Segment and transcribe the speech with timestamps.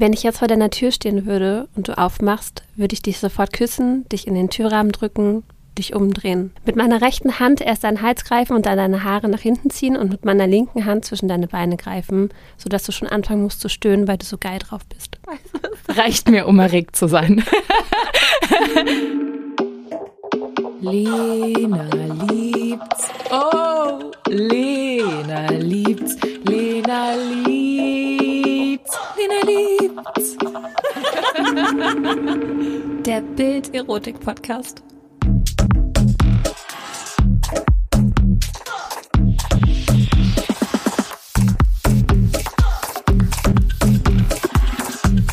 [0.00, 3.52] Wenn ich jetzt vor deiner Tür stehen würde und du aufmachst, würde ich dich sofort
[3.52, 5.42] küssen, dich in den Türrahmen drücken,
[5.76, 6.52] dich umdrehen.
[6.64, 9.96] Mit meiner rechten Hand erst deinen Hals greifen und dann deine Haare nach hinten ziehen
[9.96, 13.68] und mit meiner linken Hand zwischen deine Beine greifen, sodass du schon anfangen musst zu
[13.68, 15.18] stöhnen, weil du so geil drauf bist.
[15.88, 17.42] Reicht mir, um erregt zu sein.
[20.80, 21.88] Lena
[22.30, 23.08] liebt's.
[23.32, 26.16] Oh, Lena liebt's.
[26.44, 27.77] Lena liebt's.
[29.18, 30.36] Lena liebt's.
[33.04, 34.84] Der Bild-Erotik-Podcast.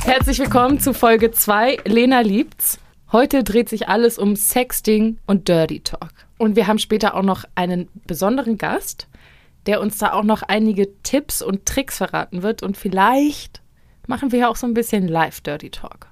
[0.04, 1.78] Herzlich willkommen zu Folge 2.
[1.86, 2.80] Lena liebt's.
[3.12, 6.10] Heute dreht sich alles um Sexting und Dirty Talk.
[6.40, 9.08] Und wir haben später auch noch einen besonderen Gast,
[9.68, 12.64] der uns da auch noch einige Tipps und Tricks verraten wird.
[12.64, 13.62] Und vielleicht
[14.08, 16.08] machen wir ja auch so ein bisschen Live-Dirty Talk.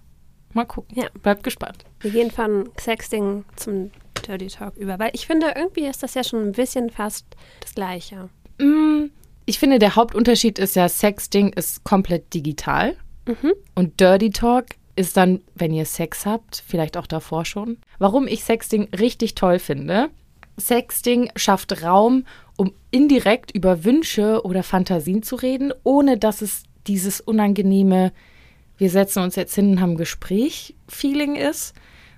[0.54, 0.96] Mal gucken.
[0.96, 1.08] Ja.
[1.22, 1.84] Bleibt gespannt.
[2.00, 3.92] Wir gehen von Sexting zum
[4.28, 7.26] Dirty Talk über, weil ich finde, irgendwie ist das ja schon ein bisschen fast
[7.59, 8.30] das Gleiche.
[8.59, 9.06] Mm,
[9.45, 12.95] Ich finde, der Hauptunterschied ist ja, Sexting ist komplett digital.
[13.76, 17.78] Und Dirty Talk ist dann, wenn ihr Sex habt, vielleicht auch davor schon.
[18.00, 20.10] Warum ich Sexting richtig toll finde.
[20.60, 22.26] Sexting schafft Raum,
[22.58, 28.12] um indirekt über Wünsche oder Fantasien zu reden, ohne dass es dieses unangenehme,
[28.78, 31.73] wir setzen uns jetzt hin und haben ein Gespräch-Feeling ist,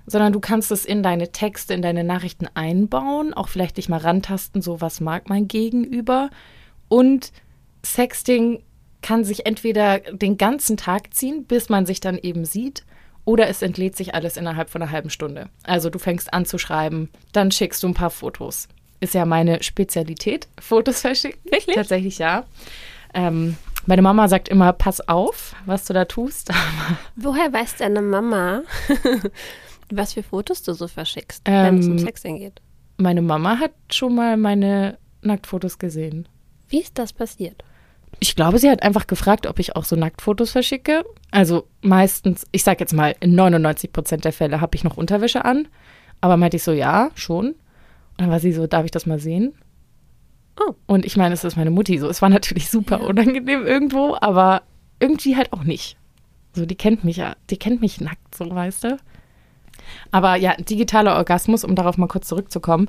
[0.06, 3.98] sondern du kannst es in deine Texte, in deine Nachrichten einbauen, auch vielleicht dich mal
[3.98, 6.30] rantasten, so was mag mein Gegenüber.
[6.88, 7.32] Und
[7.84, 8.62] Sexting
[9.02, 12.84] kann sich entweder den ganzen Tag ziehen, bis man sich dann eben sieht,
[13.24, 15.48] oder es entlädt sich alles innerhalb von einer halben Stunde.
[15.64, 18.68] Also du fängst an zu schreiben, dann schickst du ein paar Fotos.
[19.00, 21.40] Ist ja meine Spezialität, Fotos verschicken.
[21.50, 21.74] Wirklich?
[21.74, 22.44] Tatsächlich ja.
[23.12, 23.56] Ähm,
[23.86, 26.50] meine Mama sagt immer, pass auf, was du da tust.
[27.16, 28.62] Woher weiß deine Mama,
[29.90, 32.60] was für Fotos du so verschickst, wenn es um Ähm, Sexting geht?
[32.98, 36.28] meine Mama hat schon mal meine Nacktfotos gesehen.
[36.68, 37.62] Wie ist das passiert?
[38.20, 41.04] Ich glaube, sie hat einfach gefragt, ob ich auch so Nacktfotos verschicke.
[41.30, 45.44] Also meistens, ich sag jetzt mal, in 99 Prozent der Fälle habe ich noch Unterwäsche
[45.44, 45.68] an.
[46.22, 47.48] Aber meinte ich so, ja, schon.
[47.48, 47.56] Und
[48.16, 49.52] dann war sie so, darf ich das mal sehen?
[50.58, 50.74] Oh.
[50.86, 52.08] Und ich meine, es ist meine Mutti so.
[52.08, 54.62] Es war natürlich super unangenehm irgendwo, aber
[55.00, 55.96] irgendwie halt auch nicht.
[56.54, 58.96] So, die kennt mich ja, die kennt mich nackt, so weißt du.
[60.10, 62.88] Aber ja, digitaler Orgasmus, um darauf mal kurz zurückzukommen.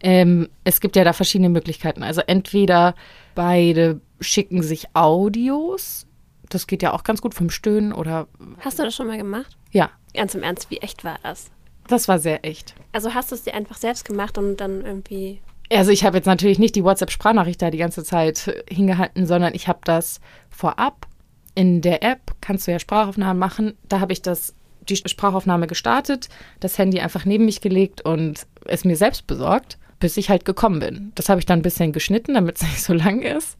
[0.00, 2.02] Ähm, es gibt ja da verschiedene Möglichkeiten.
[2.02, 2.94] Also entweder
[3.34, 6.06] beide schicken sich Audios.
[6.50, 8.28] Das geht ja auch ganz gut vom Stöhnen oder
[8.60, 9.56] Hast du das schon mal gemacht?
[9.72, 11.50] ja, Ganz im Ernst, wie echt war das?
[11.88, 12.74] das war sehr echt.
[12.92, 15.40] Also hast du es dir einfach selbst gemacht und dann irgendwie.
[15.70, 19.54] Also ich habe jetzt natürlich nicht die WhatsApp-Sprachnachricht da die ganze Zeit äh, hingehalten, sondern
[19.54, 21.06] ich habe das vorab
[21.54, 24.54] in der App, kannst du ja Sprachaufnahmen machen, da habe ich das,
[24.88, 26.28] die Sprachaufnahme gestartet,
[26.60, 30.80] das Handy einfach neben mich gelegt und es mir selbst besorgt, bis ich halt gekommen
[30.80, 31.12] bin.
[31.14, 33.56] Das habe ich dann ein bisschen geschnitten, damit es nicht so lang ist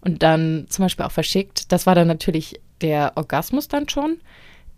[0.00, 1.70] und dann zum Beispiel auch verschickt.
[1.70, 4.18] Das war dann natürlich der Orgasmus dann schon.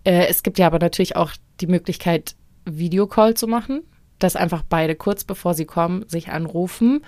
[0.05, 2.35] Äh, es gibt ja aber natürlich auch die Möglichkeit,
[2.65, 3.83] Videocall zu machen,
[4.19, 7.05] dass einfach beide kurz bevor sie kommen, sich anrufen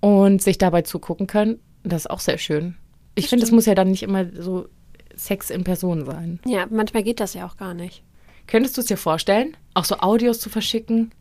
[0.00, 1.60] und sich dabei zugucken können.
[1.82, 2.76] Das ist auch sehr schön.
[3.14, 4.68] Ich finde, es muss ja dann nicht immer so
[5.16, 6.38] Sex in Person sein.
[6.46, 8.02] Ja, manchmal geht das ja auch gar nicht.
[8.46, 11.12] Könntest du es dir vorstellen, auch so Audios zu verschicken?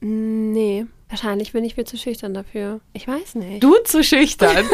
[0.00, 2.80] Nee, wahrscheinlich bin ich viel zu schüchtern dafür.
[2.94, 3.62] Ich weiß nicht.
[3.62, 4.66] Du zu schüchtern.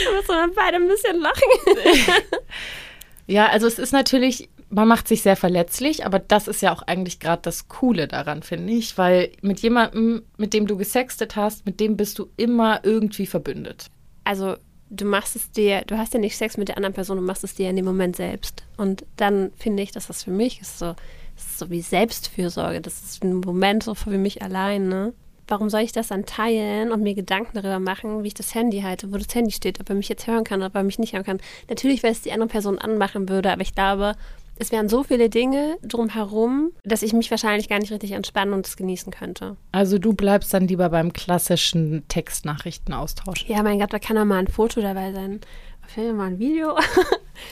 [0.00, 1.42] Wir müssen dann beide ein bisschen lachen.
[3.26, 6.82] ja, also es ist natürlich, man macht sich sehr verletzlich, aber das ist ja auch
[6.82, 11.64] eigentlich gerade das Coole daran, finde ich, weil mit jemandem, mit dem du gesextet hast,
[11.64, 13.90] mit dem bist du immer irgendwie verbündet.
[14.24, 14.56] Also,
[14.90, 17.44] du machst es dir, du hast ja nicht Sex mit der anderen Person, du machst
[17.44, 18.64] es dir in dem Moment selbst.
[18.76, 20.94] Und dann finde ich, dass das für mich ist so,
[21.36, 22.80] ist so wie Selbstfürsorge.
[22.80, 25.12] Das ist ein Moment so für mich allein, ne?
[25.46, 28.80] Warum soll ich das dann teilen und mir Gedanken darüber machen, wie ich das Handy
[28.80, 31.12] halte, wo das Handy steht, ob er mich jetzt hören kann ob er mich nicht
[31.12, 31.40] hören kann?
[31.68, 34.14] Natürlich, weil es die andere Person anmachen würde, aber ich glaube,
[34.58, 38.66] es wären so viele Dinge drumherum, dass ich mich wahrscheinlich gar nicht richtig entspannen und
[38.66, 39.56] es genießen könnte.
[39.72, 43.46] Also du bleibst dann lieber beim klassischen Textnachrichtenaustausch.
[43.48, 45.40] Ja, mein Gott, da kann doch mal ein Foto dabei sein.
[45.86, 46.78] Film mal ein Video.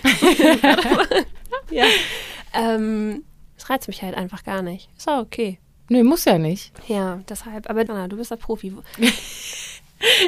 [1.70, 1.84] ja.
[2.54, 3.24] Ähm,
[3.56, 4.88] das reizt mich halt einfach gar nicht.
[4.96, 5.58] Ist auch okay.
[5.88, 6.72] Nö, muss ja nicht.
[6.88, 7.68] Ja, deshalb.
[7.68, 8.72] Aber Anna, du bist der Profi.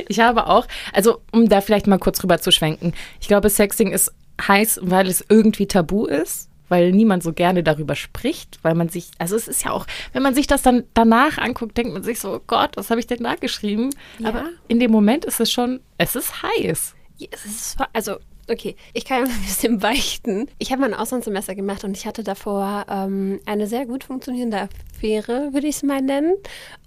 [0.06, 3.90] Ich habe auch, also um da vielleicht mal kurz rüber zu schwenken, ich glaube, Sexting
[3.90, 8.88] ist heiß, weil es irgendwie tabu ist, weil niemand so gerne darüber spricht, weil man
[8.88, 12.02] sich, also es ist ja auch, wenn man sich das dann danach anguckt, denkt man
[12.02, 13.90] sich so, oh Gott, was habe ich denn da geschrieben?
[14.18, 14.28] Ja.
[14.28, 16.94] Aber in dem Moment ist es schon, es ist heiß.
[17.18, 18.16] Ja, es ist, also
[18.48, 20.48] Okay, ich kann ja ein bisschen beichten.
[20.58, 25.52] Ich habe mein Auslandssemester gemacht und ich hatte davor ähm, eine sehr gut funktionierende Affäre,
[25.52, 26.34] würde ich es mal nennen.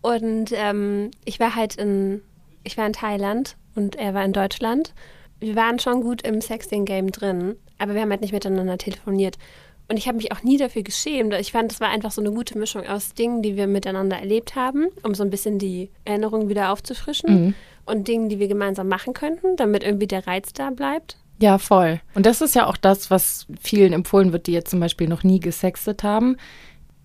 [0.01, 2.21] Und ähm, ich war halt in,
[2.63, 4.93] ich war in Thailand und er war in Deutschland.
[5.39, 9.37] Wir waren schon gut im Sexting-Game drin, aber wir haben halt nicht miteinander telefoniert.
[9.89, 11.33] Und ich habe mich auch nie dafür geschämt.
[11.35, 14.55] Ich fand, es war einfach so eine gute Mischung aus Dingen, die wir miteinander erlebt
[14.55, 17.45] haben, um so ein bisschen die Erinnerung wieder aufzufrischen.
[17.45, 17.53] Mhm.
[17.85, 21.17] Und Dingen, die wir gemeinsam machen könnten, damit irgendwie der Reiz da bleibt.
[21.39, 22.01] Ja, voll.
[22.15, 25.23] Und das ist ja auch das, was vielen empfohlen wird, die jetzt zum Beispiel noch
[25.23, 26.35] nie gesextet haben,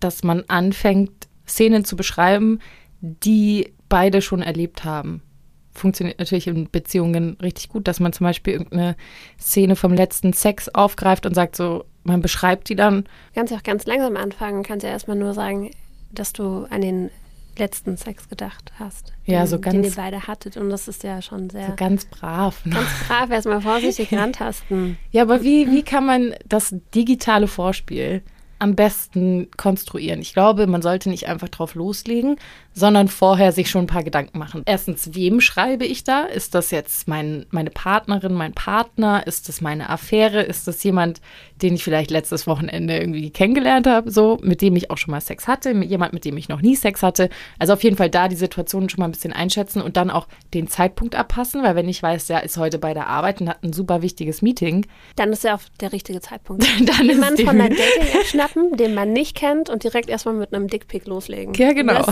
[0.00, 2.58] dass man anfängt, Szenen zu beschreiben,
[3.00, 5.22] die beide schon erlebt haben.
[5.72, 8.96] Funktioniert natürlich in Beziehungen richtig gut, dass man zum Beispiel irgendeine
[9.40, 13.04] Szene vom letzten Sex aufgreift und sagt so, man beschreibt die dann.
[13.04, 15.70] Du kannst ja auch ganz langsam anfangen, kannst ja erstmal nur sagen,
[16.10, 17.10] dass du an den
[17.58, 19.12] letzten Sex gedacht hast.
[19.24, 19.74] Ja, den, so ganz.
[19.74, 20.56] Den ihr beide hattet.
[20.56, 21.68] Und das ist ja schon sehr.
[21.68, 22.64] So ganz brav.
[22.64, 22.74] Ne?
[22.74, 24.96] Ganz brav, erstmal vorsichtig rantasten.
[25.10, 28.22] Ja, aber wie, wie kann man das digitale Vorspiel
[28.58, 30.20] am besten konstruieren?
[30.20, 32.36] Ich glaube, man sollte nicht einfach drauf loslegen,
[32.74, 34.62] sondern vorher sich schon ein paar Gedanken machen.
[34.64, 36.24] Erstens, wem schreibe ich da?
[36.24, 39.26] Ist das jetzt mein, meine Partnerin, mein Partner?
[39.26, 40.42] Ist das meine Affäre?
[40.42, 41.20] Ist das jemand,
[41.62, 45.20] den ich vielleicht letztes Wochenende irgendwie kennengelernt habe, so, mit dem ich auch schon mal
[45.20, 47.28] Sex hatte, mit jemand, mit dem ich noch nie Sex hatte?
[47.58, 50.26] Also auf jeden Fall da die Situation schon mal ein bisschen einschätzen und dann auch
[50.54, 53.62] den Zeitpunkt abpassen, weil wenn ich weiß, der ist heute bei der Arbeit und hat
[53.62, 54.86] ein super wichtiges Meeting.
[55.16, 56.66] Dann ist ja auch der richtige Zeitpunkt.
[56.86, 60.68] dann Jemand von einer Dating-App schnappen, den man nicht kennt und direkt erstmal mit einem
[60.68, 61.54] Dickpick loslegen.
[61.54, 62.04] Ja, genau.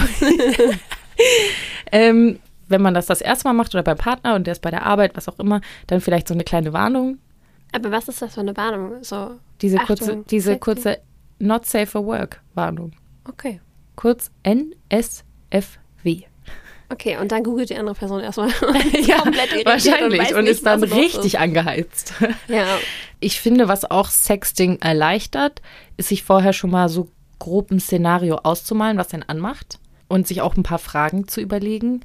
[1.93, 2.39] ähm,
[2.69, 4.87] wenn man das das erste Mal macht oder beim Partner und der ist bei der
[4.87, 7.19] Arbeit, was auch immer, dann vielleicht so eine kleine Warnung.
[7.73, 9.03] Aber was ist das für eine Warnung?
[9.03, 10.99] So, diese Achtung, kurze, diese kurze
[11.39, 12.93] Not Safe for Work Warnung.
[13.29, 13.61] Okay.
[13.97, 16.23] Kurz NSFW.
[16.93, 18.49] Okay, und dann googelt die andere Person erstmal
[19.07, 21.41] ja, komplett wahrscheinlich und, und ist dann richtig ist.
[21.41, 22.15] angeheizt.
[22.49, 22.79] Ja.
[23.21, 25.61] Ich finde, was auch Sexting erleichtert,
[25.97, 27.09] ist sich vorher schon mal so
[27.39, 29.79] grob ein Szenario auszumalen, was einen anmacht
[30.11, 32.01] und sich auch ein paar Fragen zu überlegen.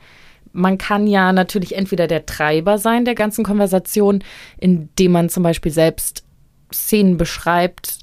[0.53, 4.23] Man kann ja natürlich entweder der Treiber sein der ganzen Konversation,
[4.57, 6.23] indem man zum Beispiel selbst
[6.71, 7.99] Szenen beschreibt,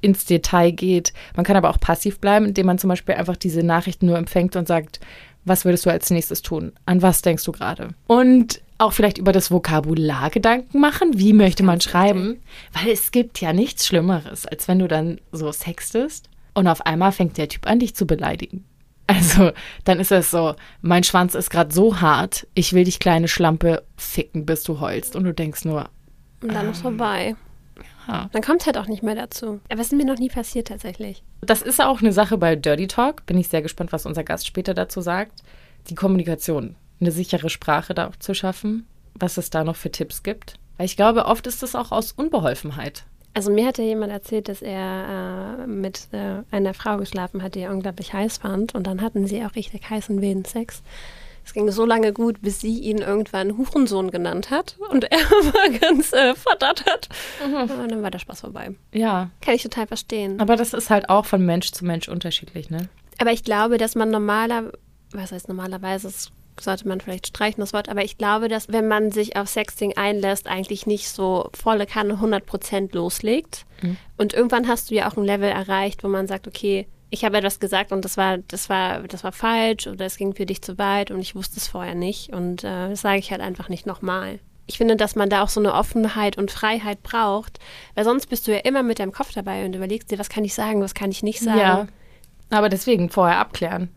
[0.00, 1.12] ins Detail geht.
[1.36, 4.56] Man kann aber auch passiv bleiben, indem man zum Beispiel einfach diese Nachrichten nur empfängt
[4.56, 5.00] und sagt,
[5.44, 6.72] was würdest du als nächstes tun?
[6.84, 7.88] An was denkst du gerade?
[8.06, 11.18] Und auch vielleicht über das Vokabular Gedanken machen.
[11.18, 12.40] Wie möchte man schreiben?
[12.72, 17.12] Weil es gibt ja nichts Schlimmeres, als wenn du dann so sextest und auf einmal
[17.12, 18.64] fängt der Typ an, dich zu beleidigen.
[19.06, 19.52] Also,
[19.84, 23.82] dann ist es so, mein Schwanz ist gerade so hart, ich will dich kleine Schlampe
[23.96, 25.14] ficken, bis du heulst.
[25.14, 25.90] Und du denkst nur.
[26.42, 27.36] Und dann ähm, ist vorbei.
[28.08, 28.28] Ja.
[28.32, 29.60] Dann kommt es halt auch nicht mehr dazu.
[29.70, 31.22] Aber es ist mir noch nie passiert tatsächlich.
[31.40, 33.26] Das ist auch eine Sache bei Dirty Talk.
[33.26, 35.42] Bin ich sehr gespannt, was unser Gast später dazu sagt.
[35.88, 40.54] Die Kommunikation, eine sichere Sprache da zu schaffen, was es da noch für Tipps gibt.
[40.76, 43.04] Weil ich glaube, oft ist es auch aus Unbeholfenheit.
[43.34, 47.56] Also mir hat ja jemand erzählt, dass er äh, mit äh, einer Frau geschlafen hat,
[47.56, 48.74] die er unglaublich heiß fand.
[48.74, 50.82] Und dann hatten sie auch richtig heißen wilden Sex.
[51.44, 55.78] Es ging so lange gut, bis sie ihn irgendwann Hurensohn genannt hat und er war
[55.78, 57.08] ganz äh, verdattert.
[57.46, 57.80] Mhm.
[57.80, 58.74] Und dann war der Spaß vorbei.
[58.92, 59.30] Ja.
[59.42, 60.40] Kann ich total verstehen.
[60.40, 62.88] Aber das ist halt auch von Mensch zu Mensch unterschiedlich, ne?
[63.18, 64.72] Aber ich glaube, dass man normaler,
[65.12, 68.88] was heißt normalerweise, es sollte man vielleicht streichen, das Wort, aber ich glaube, dass wenn
[68.88, 73.66] man sich auf Sexting einlässt, eigentlich nicht so volle Kanne 100% loslegt.
[73.82, 73.96] Mhm.
[74.16, 77.38] Und irgendwann hast du ja auch ein Level erreicht, wo man sagt, okay, ich habe
[77.38, 80.62] etwas gesagt und das war, das war, das war falsch oder es ging für dich
[80.62, 83.68] zu weit und ich wusste es vorher nicht und äh, das sage ich halt einfach
[83.68, 84.40] nicht nochmal.
[84.66, 87.60] Ich finde, dass man da auch so eine Offenheit und Freiheit braucht,
[87.94, 90.44] weil sonst bist du ja immer mit deinem Kopf dabei und überlegst dir, was kann
[90.44, 91.58] ich sagen, was kann ich nicht sagen.
[91.58, 91.86] Ja,
[92.50, 93.90] aber deswegen vorher abklären.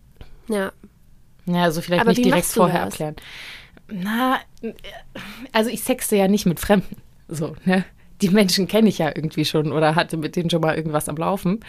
[0.50, 0.72] Ja,
[1.48, 2.94] ja, also vielleicht Aber nicht direkt vorher das?
[2.94, 3.16] abklären.
[3.90, 4.40] Na,
[5.54, 6.98] also ich sexte ja nicht mit Fremden.
[7.28, 7.86] So, ne?
[8.22, 11.16] Die Menschen kenne ich ja irgendwie schon oder hatte mit denen schon mal irgendwas am
[11.16, 11.60] Laufen.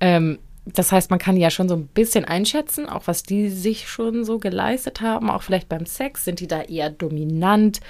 [0.00, 3.88] Ähm, das heißt, man kann ja schon so ein bisschen einschätzen, auch was die sich
[3.88, 6.24] schon so geleistet haben, auch vielleicht beim Sex.
[6.24, 7.80] Sind die da eher dominant?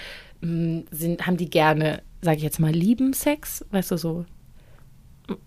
[0.40, 3.64] Hm, sind, haben die gerne, sage ich jetzt mal, lieben Sex?
[3.70, 4.24] Weißt du, so,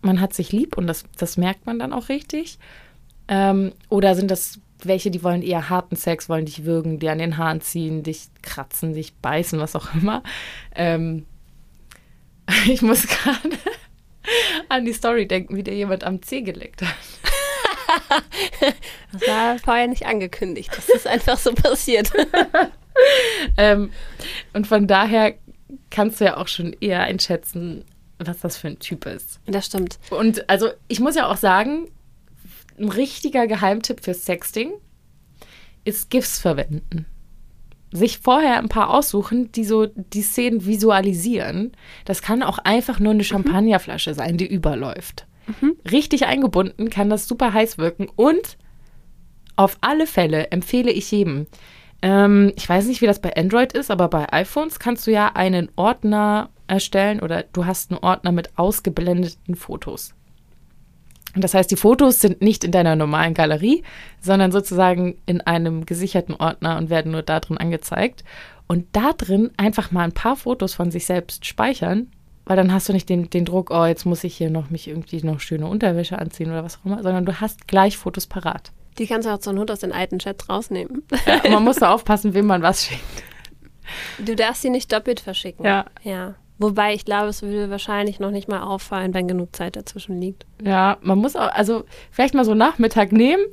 [0.01, 2.59] man hat sich lieb und das, das merkt man dann auch richtig.
[3.27, 7.17] Ähm, oder sind das welche, die wollen eher harten Sex, wollen dich würgen, dir an
[7.17, 10.23] den Haaren ziehen, dich kratzen, dich beißen, was auch immer.
[10.75, 11.25] Ähm,
[12.67, 13.57] ich muss gerade
[14.69, 16.95] an die Story denken, wie dir jemand am Zeh geleckt hat.
[19.11, 20.71] das war vorher nicht angekündigt.
[20.75, 22.11] Das ist einfach so passiert.
[23.57, 23.91] ähm,
[24.53, 25.35] und von daher
[25.89, 27.85] kannst du ja auch schon eher einschätzen,
[28.19, 29.39] was das für ein Typ ist.
[29.45, 29.99] Das stimmt.
[30.09, 31.89] Und also ich muss ja auch sagen,
[32.77, 34.73] ein richtiger Geheimtipp für Sexting
[35.85, 37.05] ist GIFs verwenden.
[37.91, 41.73] sich vorher ein paar aussuchen, die so die Szenen visualisieren.
[42.05, 45.27] Das kann auch einfach nur eine Champagnerflasche sein, die überläuft.
[45.61, 45.75] Mhm.
[45.91, 48.57] Richtig eingebunden kann das super heiß wirken und
[49.55, 51.45] auf alle Fälle empfehle ich jedem.
[52.01, 55.27] Ähm, ich weiß nicht, wie das bei Android ist, aber bei iPhones kannst du ja
[55.35, 60.15] einen Ordner erstellen oder du hast einen Ordner mit ausgeblendeten Fotos.
[61.35, 63.83] Das heißt, die Fotos sind nicht in deiner normalen Galerie,
[64.21, 68.23] sondern sozusagen in einem gesicherten Ordner und werden nur da drin angezeigt.
[68.67, 72.11] Und da drin einfach mal ein paar Fotos von sich selbst speichern,
[72.45, 74.87] weil dann hast du nicht den, den Druck, oh, jetzt muss ich hier noch mich
[74.87, 78.71] irgendwie noch schöne Unterwäsche anziehen oder was auch immer, sondern du hast gleich Fotos parat.
[78.97, 81.03] Die kannst du auch zur Not aus den alten Chats rausnehmen.
[81.25, 83.01] Ja, man muss da aufpassen, wem man was schickt.
[84.19, 85.65] Du darfst sie nicht doppelt verschicken.
[85.65, 85.85] Ja.
[86.03, 86.35] Ja.
[86.59, 90.45] Wobei ich glaube, es würde wahrscheinlich noch nicht mal auffallen, wenn genug Zeit dazwischen liegt.
[90.63, 93.43] Ja, man muss auch, also vielleicht mal so Nachmittag nehmen,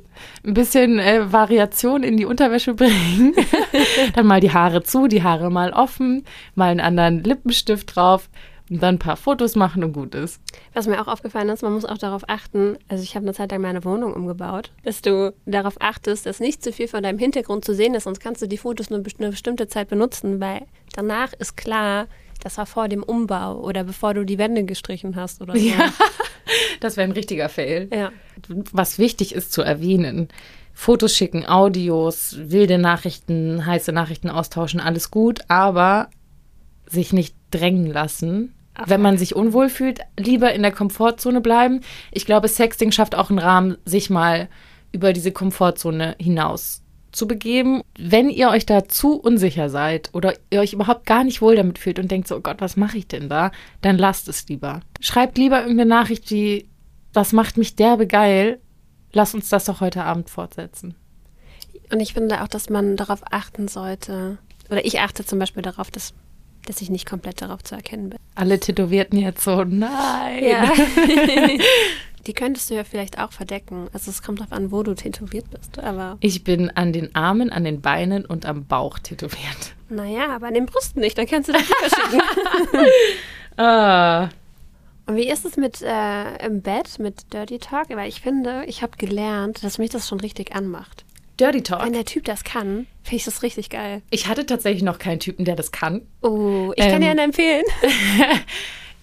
[0.45, 3.33] ein bisschen äh, Variation in die Unterwäsche bringen,
[4.15, 8.29] dann mal die Haare zu, die Haare mal offen, mal einen anderen Lippenstift drauf
[8.69, 10.39] und dann ein paar Fotos machen und gut ist.
[10.73, 13.51] Was mir auch aufgefallen ist, man muss auch darauf achten, also ich habe eine Zeit
[13.51, 17.65] lang meine Wohnung umgebaut, dass du darauf achtest, dass nicht zu viel von deinem Hintergrund
[17.65, 20.61] zu sehen ist, sonst kannst du die Fotos nur eine bestimmte Zeit benutzen, weil
[20.95, 22.07] danach ist klar,
[22.41, 25.59] das war vor dem Umbau oder bevor du die Wände gestrichen hast oder so.
[25.59, 25.93] Ja,
[26.79, 27.87] das wäre ein richtiger Fail.
[27.93, 28.11] Ja.
[28.71, 30.27] Was wichtig ist zu erwähnen,
[30.73, 36.09] Fotos schicken, Audios, wilde Nachrichten, heiße Nachrichten austauschen, alles gut, aber
[36.87, 38.53] sich nicht drängen lassen.
[38.73, 41.81] Ach, Wenn man sich unwohl fühlt, lieber in der Komfortzone bleiben.
[42.11, 44.49] Ich glaube, Sexting schafft auch einen Rahmen, sich mal
[44.91, 46.81] über diese Komfortzone hinaus
[47.11, 47.81] zu begeben.
[47.97, 51.79] Wenn ihr euch da zu unsicher seid oder ihr euch überhaupt gar nicht wohl damit
[51.79, 53.51] fühlt und denkt so, oh Gott, was mache ich denn da?
[53.81, 54.81] Dann lasst es lieber.
[54.99, 56.69] Schreibt lieber irgendeine Nachricht wie,
[57.13, 58.59] das macht mich derbe geil.
[59.13, 60.95] Lass uns das doch heute Abend fortsetzen.
[61.91, 64.37] Und ich finde auch, dass man darauf achten sollte,
[64.69, 66.13] oder ich achte zum Beispiel darauf, dass,
[66.65, 68.19] dass ich nicht komplett darauf zu erkennen bin.
[68.35, 70.43] Alle Tätowierten jetzt so, nein.
[70.43, 70.71] Ja.
[72.27, 73.87] Die könntest du ja vielleicht auch verdecken.
[73.93, 75.79] Also es kommt darauf an, wo du tätowiert bist.
[75.79, 79.73] Aber ich bin an den Armen, an den Beinen und am Bauch tätowiert.
[79.89, 81.17] Naja, aber an den Brüsten nicht.
[81.17, 82.21] Dann kannst du das verschicken.
[83.57, 84.29] ah.
[85.07, 87.89] Und wie ist es mit äh, im Bett, mit Dirty Talk?
[87.89, 91.05] Weil ich finde, ich habe gelernt, dass mich das schon richtig anmacht.
[91.41, 91.83] Dirty Talk?
[91.83, 94.03] Wenn der Typ das kann, finde ich das richtig geil.
[94.11, 96.01] Ich hatte tatsächlich noch keinen Typen, der das kann.
[96.21, 97.65] Oh, ich ähm, kann dir einen empfehlen.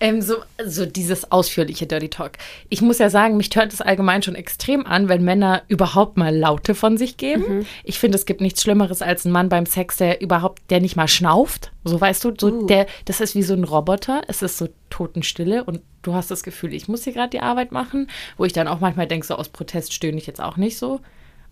[0.01, 2.35] Ähm, so, so dieses ausführliche Dirty Talk.
[2.69, 6.33] Ich muss ja sagen, mich hört es allgemein schon extrem an, wenn Männer überhaupt mal
[6.33, 7.59] Laute von sich geben.
[7.59, 7.67] Mhm.
[7.83, 10.95] Ich finde, es gibt nichts Schlimmeres als ein Mann beim Sex, der überhaupt, der nicht
[10.95, 11.73] mal schnauft.
[11.83, 12.67] So weißt du, so uh.
[12.69, 14.23] der, das ist wie so ein Roboter.
[14.29, 17.73] Es ist so Totenstille und du hast das Gefühl, ich muss hier gerade die Arbeit
[17.73, 20.79] machen, wo ich dann auch manchmal denke, so aus Protest stöhne ich jetzt auch nicht
[20.79, 21.01] so.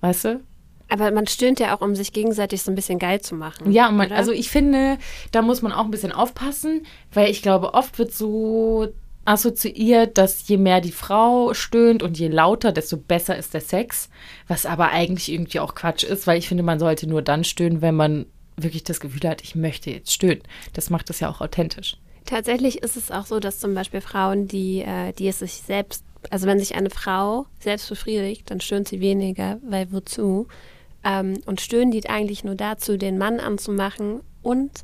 [0.00, 0.40] Weißt du?
[0.88, 3.72] Aber man stöhnt ja auch, um sich gegenseitig so ein bisschen geil zu machen.
[3.72, 4.98] Ja, man, also ich finde,
[5.32, 8.88] da muss man auch ein bisschen aufpassen, weil ich glaube, oft wird so
[9.24, 14.08] assoziiert, dass je mehr die Frau stöhnt und je lauter, desto besser ist der Sex.
[14.46, 17.82] Was aber eigentlich irgendwie auch Quatsch ist, weil ich finde, man sollte nur dann stöhnen,
[17.82, 18.26] wenn man
[18.56, 20.42] wirklich das Gefühl hat, ich möchte jetzt stöhnen.
[20.72, 21.96] Das macht es ja auch authentisch.
[22.24, 26.04] Tatsächlich ist es auch so, dass zum Beispiel Frauen, die, äh, die es sich selbst,
[26.30, 30.48] also wenn sich eine Frau selbst befriedigt, dann stöhnt sie weniger, weil wozu?
[31.06, 34.82] Ähm, und Stöhnen dient eigentlich nur dazu, den Mann anzumachen und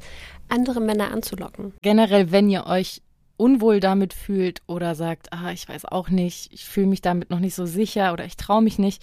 [0.49, 1.75] andere Männer anzulocken.
[1.83, 3.03] Generell, wenn ihr euch
[3.37, 7.41] unwohl damit fühlt oder sagt, ah, ich weiß auch nicht, ich fühle mich damit noch
[7.41, 9.03] nicht so sicher oder ich traue mich nicht,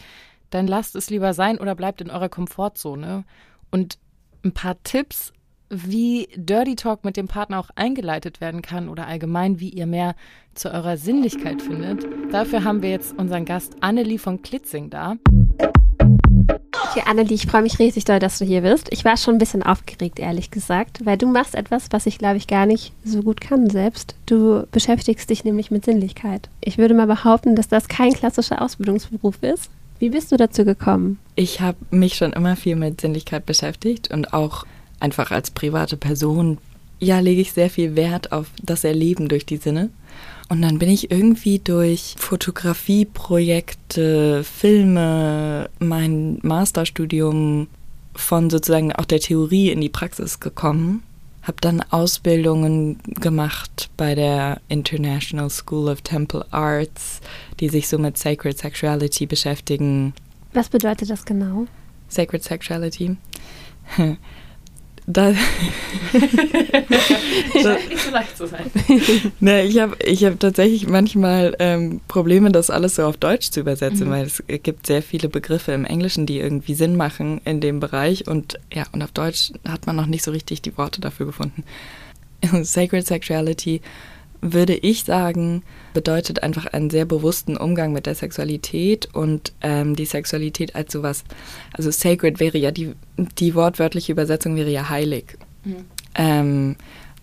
[0.50, 3.26] dann lasst es lieber sein oder bleibt in eurer Komfortzone.
[3.70, 4.00] Und
[4.46, 5.34] ein paar Tipps,
[5.70, 10.16] wie Dirty Talk mit dem Partner auch eingeleitet werden kann oder allgemein, wie ihr mehr
[10.54, 12.08] zu eurer Sinnlichkeit findet.
[12.32, 15.18] Dafür haben wir jetzt unseren Gast Annelie von Klitzing da.
[16.92, 18.88] Okay, Annelie, ich freue mich riesig doll, dass du hier bist.
[18.90, 22.38] Ich war schon ein bisschen aufgeregt, ehrlich gesagt, weil du machst etwas, was ich, glaube
[22.38, 24.16] ich, gar nicht so gut kann selbst.
[24.26, 26.50] Du beschäftigst dich nämlich mit Sinnlichkeit.
[26.62, 29.70] Ich würde mal behaupten, dass das kein klassischer Ausbildungsberuf ist.
[30.00, 31.20] Wie bist du dazu gekommen?
[31.36, 34.66] Ich habe mich schon immer viel mit Sinnlichkeit beschäftigt und auch
[35.00, 36.58] einfach als private Person,
[37.00, 39.92] ja, lege ich sehr viel Wert auf das Erleben durch die Sinne.
[40.50, 47.68] Und dann bin ich irgendwie durch Fotografieprojekte, Filme, mein Masterstudium
[48.16, 51.04] von sozusagen auch der Theorie in die Praxis gekommen.
[51.44, 57.22] Habe dann Ausbildungen gemacht bei der International School of Temple Arts,
[57.60, 60.16] die sich so mit Sacred Sexuality beschäftigen.
[60.54, 61.68] Was bedeutet das genau?
[62.10, 63.18] Sacred Sexuality.
[65.12, 65.34] Da,
[66.14, 68.70] Scheint nicht so leicht zu sein.
[69.40, 73.60] ne, ich habe ich hab tatsächlich manchmal ähm, Probleme, das alles so auf Deutsch zu
[73.60, 74.12] übersetzen, Mhm.
[74.12, 78.28] weil es gibt sehr viele Begriffe im Englischen, die irgendwie Sinn machen in dem Bereich
[78.28, 81.64] und ja, und auf Deutsch hat man noch nicht so richtig die Worte dafür gefunden.
[82.62, 83.82] Sacred Sexuality
[84.42, 90.06] würde ich sagen, bedeutet einfach einen sehr bewussten Umgang mit der Sexualität und ähm, die
[90.06, 91.24] Sexualität als sowas,
[91.74, 95.38] also sacred wäre ja die, die wortwörtliche Übersetzung wäre ja heilig.
[95.64, 95.86] Mhm.
[96.16, 96.76] Ähm,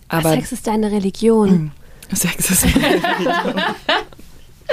[0.09, 1.73] aber Sex ist deine Religion.
[2.13, 3.55] Sex ist eine Religion.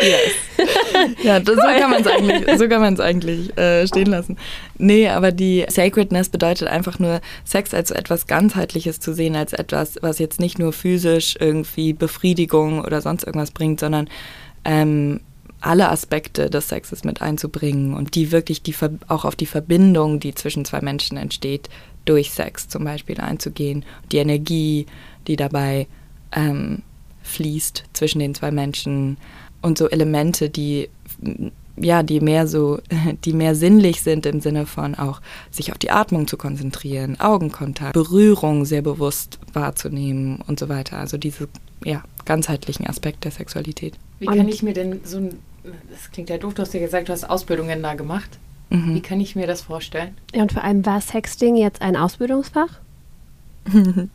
[0.01, 0.33] yes.
[1.23, 4.37] Ja, das, so kann man es eigentlich, so kann man's eigentlich äh, stehen lassen.
[4.77, 9.97] Nee, aber die Sacredness bedeutet einfach nur, Sex als etwas ganzheitliches zu sehen, als etwas,
[10.01, 14.09] was jetzt nicht nur physisch irgendwie Befriedigung oder sonst irgendwas bringt, sondern
[14.65, 15.21] ähm,
[15.63, 18.75] alle Aspekte des Sexes mit einzubringen und die wirklich die
[19.07, 21.69] auch auf die Verbindung, die zwischen zwei Menschen entsteht,
[22.05, 24.87] durch Sex zum Beispiel einzugehen, die Energie,
[25.27, 25.87] die dabei
[26.33, 26.81] ähm,
[27.23, 29.17] fließt zwischen den zwei Menschen
[29.63, 30.89] und so Elemente, die
[31.75, 32.79] ja, die mehr so,
[33.25, 37.93] die mehr sinnlich sind im Sinne von auch sich auf die Atmung zu konzentrieren, Augenkontakt,
[37.93, 40.97] Berührung sehr bewusst wahrzunehmen und so weiter.
[40.99, 41.47] Also diese
[41.83, 43.95] ja, ganzheitlichen Aspekt der Sexualität.
[44.19, 45.39] Wie Und- kann ich mir denn so ein,
[45.91, 48.29] das klingt ja doof, du hast ja gesagt, du hast Ausbildungen da gemacht.
[48.69, 49.01] Wie Mhm.
[49.01, 50.15] kann ich mir das vorstellen?
[50.33, 52.69] Ja, und vor allem war Sexting jetzt ein Ausbildungsfach?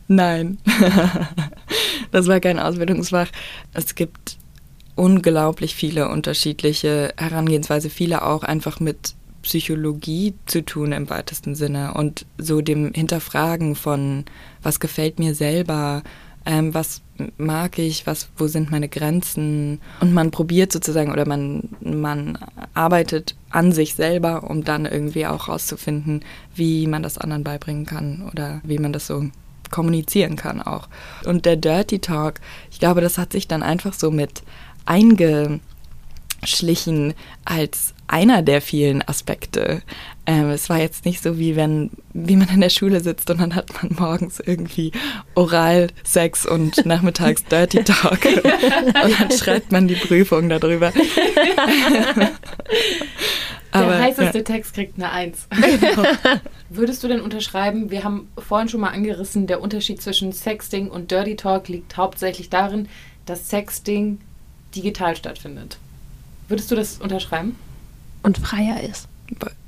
[0.08, 0.58] Nein,
[2.12, 3.28] das war kein Ausbildungsfach.
[3.74, 4.37] Es gibt
[4.98, 12.26] unglaublich viele unterschiedliche Herangehensweise, viele auch einfach mit Psychologie zu tun im weitesten Sinne und
[12.36, 14.24] so dem Hinterfragen von,
[14.62, 16.02] was gefällt mir selber,
[16.44, 17.02] ähm, was
[17.36, 22.36] mag ich, was, wo sind meine Grenzen und man probiert sozusagen oder man, man
[22.74, 26.24] arbeitet an sich selber, um dann irgendwie auch rauszufinden,
[26.54, 29.30] wie man das anderen beibringen kann oder wie man das so
[29.70, 30.88] kommunizieren kann auch.
[31.24, 32.40] Und der Dirty Talk,
[32.70, 34.42] ich glaube, das hat sich dann einfach so mit
[34.88, 37.14] eingeschlichen
[37.44, 39.82] als einer der vielen Aspekte.
[40.26, 43.40] Ähm, es war jetzt nicht so wie wenn, wie man in der Schule sitzt und
[43.40, 44.92] dann hat man morgens irgendwie
[45.34, 50.92] Oralsex und nachmittags Dirty Talk und dann schreibt man die Prüfung darüber.
[53.74, 55.46] Der heißeste Text kriegt eine Eins.
[56.70, 61.10] Würdest du denn unterschreiben, wir haben vorhin schon mal angerissen, der Unterschied zwischen Sexting und
[61.10, 62.88] Dirty Talk liegt hauptsächlich darin,
[63.26, 64.20] dass Sexting
[64.74, 65.78] digital stattfindet.
[66.48, 67.56] Würdest du das unterschreiben?
[68.22, 69.08] Und freier ist.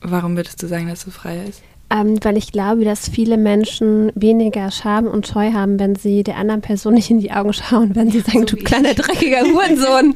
[0.00, 1.62] Warum würdest du sagen, dass es freier ist?
[1.92, 6.36] Ähm, weil ich glaube, dass viele Menschen weniger Scham und Scheu haben, wenn sie der
[6.36, 10.14] anderen Person nicht in die Augen schauen, wenn sie sagen, so du kleiner dreckiger Hurensohn.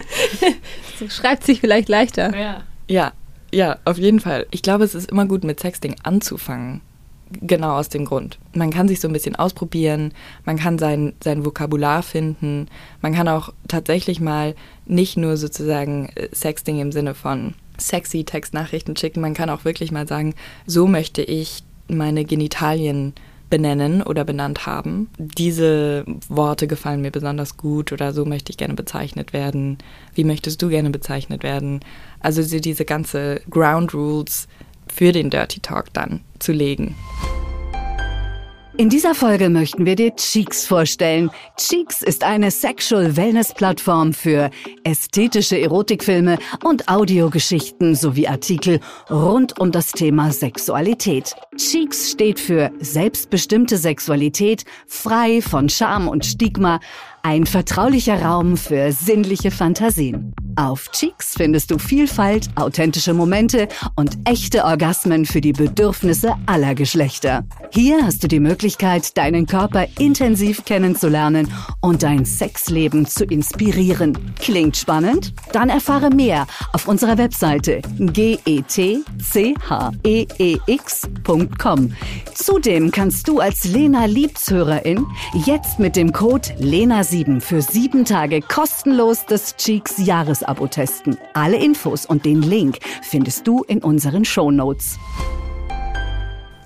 [0.99, 2.37] so schreibt sich vielleicht leichter.
[2.37, 2.63] Ja.
[2.89, 3.13] Ja,
[3.53, 4.47] ja, auf jeden Fall.
[4.53, 6.81] Ich glaube, es ist immer gut, mit Sexting anzufangen.
[7.41, 8.39] Genau aus dem Grund.
[8.55, 10.13] Man kann sich so ein bisschen ausprobieren,
[10.45, 12.69] man kann sein, sein Vokabular finden,
[13.01, 14.55] man kann auch tatsächlich mal
[14.87, 19.91] nicht nur sozusagen äh, Sexting im Sinne von sexy Textnachrichten schicken, man kann auch wirklich
[19.91, 20.35] mal sagen,
[20.67, 23.15] so möchte ich meine Genitalien
[23.51, 25.11] benennen oder benannt haben.
[25.19, 29.79] Diese Worte gefallen mir besonders gut oder so möchte ich gerne bezeichnet werden.
[30.15, 31.81] Wie möchtest du gerne bezeichnet werden?
[32.21, 34.49] Also so diese ganze Ground Rules
[34.93, 36.95] für den Dirty Talk dann zu legen.
[38.77, 41.31] In dieser Folge möchten wir dir Cheeks vorstellen.
[41.57, 44.51] Cheeks ist eine Sexual Wellness Plattform für
[44.83, 51.37] ästhetische Erotikfilme und Audiogeschichten sowie Artikel rund um das Thema Sexualität.
[51.57, 56.81] Cheeks steht für selbstbestimmte Sexualität, frei von Scham und Stigma,
[57.23, 60.35] ein vertraulicher Raum für sinnliche Fantasien.
[60.57, 67.45] Auf Cheeks findest du Vielfalt, authentische Momente und echte Orgasmen für die Bedürfnisse aller Geschlechter.
[67.73, 74.35] Hier hast du die Möglichkeit, deinen Körper intensiv kennenzulernen und dein Sexleben zu inspirieren.
[74.39, 75.35] Klingt spannend?
[75.53, 78.75] Dann erfahre mehr auf unserer Webseite getcheeix.com.
[82.35, 85.07] Zudem kannst du als Lena Liebshörerin
[85.47, 89.99] jetzt mit dem Code LENA7 für sieben Tage kostenlos das Cheeks
[90.45, 91.17] Jahresabo testen.
[91.33, 94.99] Alle Infos und den Link findest du in unseren Shownotes.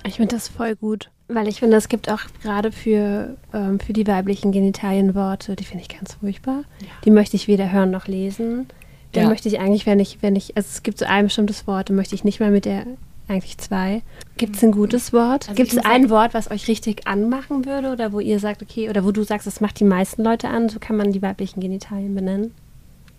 [0.07, 3.93] Ich finde das voll gut, weil ich finde, es gibt auch gerade für, ähm, für
[3.93, 6.63] die weiblichen Genitalien Worte, die finde ich ganz furchtbar.
[7.05, 8.67] Die möchte ich weder hören noch lesen.
[9.13, 9.29] Dann Ja.
[9.29, 11.97] möchte ich eigentlich, wenn ich, wenn ich, also es gibt so ein bestimmtes Wort, dann
[11.97, 12.85] möchte ich nicht mal mit der,
[13.29, 14.03] eigentlich zwei.
[14.39, 15.49] Gibt es ein gutes Wort?
[15.49, 18.63] Also gibt es ein sagen- Wort, was euch richtig anmachen würde oder wo ihr sagt,
[18.63, 21.21] okay, oder wo du sagst, das macht die meisten Leute an, so kann man die
[21.23, 22.55] weiblichen Genitalien benennen?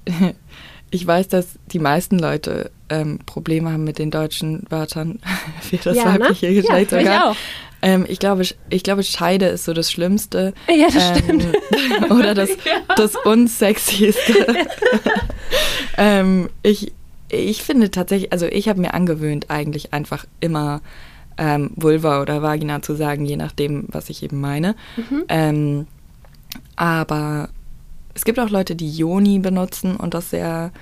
[0.91, 5.19] Ich weiß, dass die meisten Leute ähm, Probleme haben mit den deutschen Wörtern
[5.61, 6.19] für das Ja, ne?
[6.21, 7.13] weibliche Ja, Geschlechtsorgan.
[7.13, 7.35] ich auch.
[7.83, 10.51] Ähm, ich, glaube, ich glaube, Scheide ist so das Schlimmste.
[10.67, 11.47] Ja, das ähm, stimmt.
[12.09, 12.49] Oder das,
[12.97, 14.33] das Unsexieste.
[15.97, 16.91] ähm, ich,
[17.29, 20.81] ich finde tatsächlich, also ich habe mir angewöhnt, eigentlich einfach immer
[21.37, 24.75] ähm, Vulva oder Vagina zu sagen, je nachdem, was ich eben meine.
[24.97, 25.23] Mhm.
[25.29, 25.87] Ähm,
[26.75, 27.49] aber
[28.19, 30.73] es gibt auch Leute, die Yoni benutzen und das sehr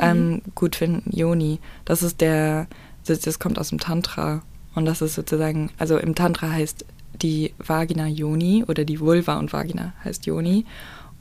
[0.00, 1.14] ähm, gut finden.
[1.14, 2.66] Yoni, das ist der,
[3.04, 4.40] das, das kommt aus dem Tantra.
[4.74, 6.86] Und das ist sozusagen, also im Tantra heißt
[7.20, 10.64] die Vagina Yoni oder die Vulva und Vagina heißt Yoni.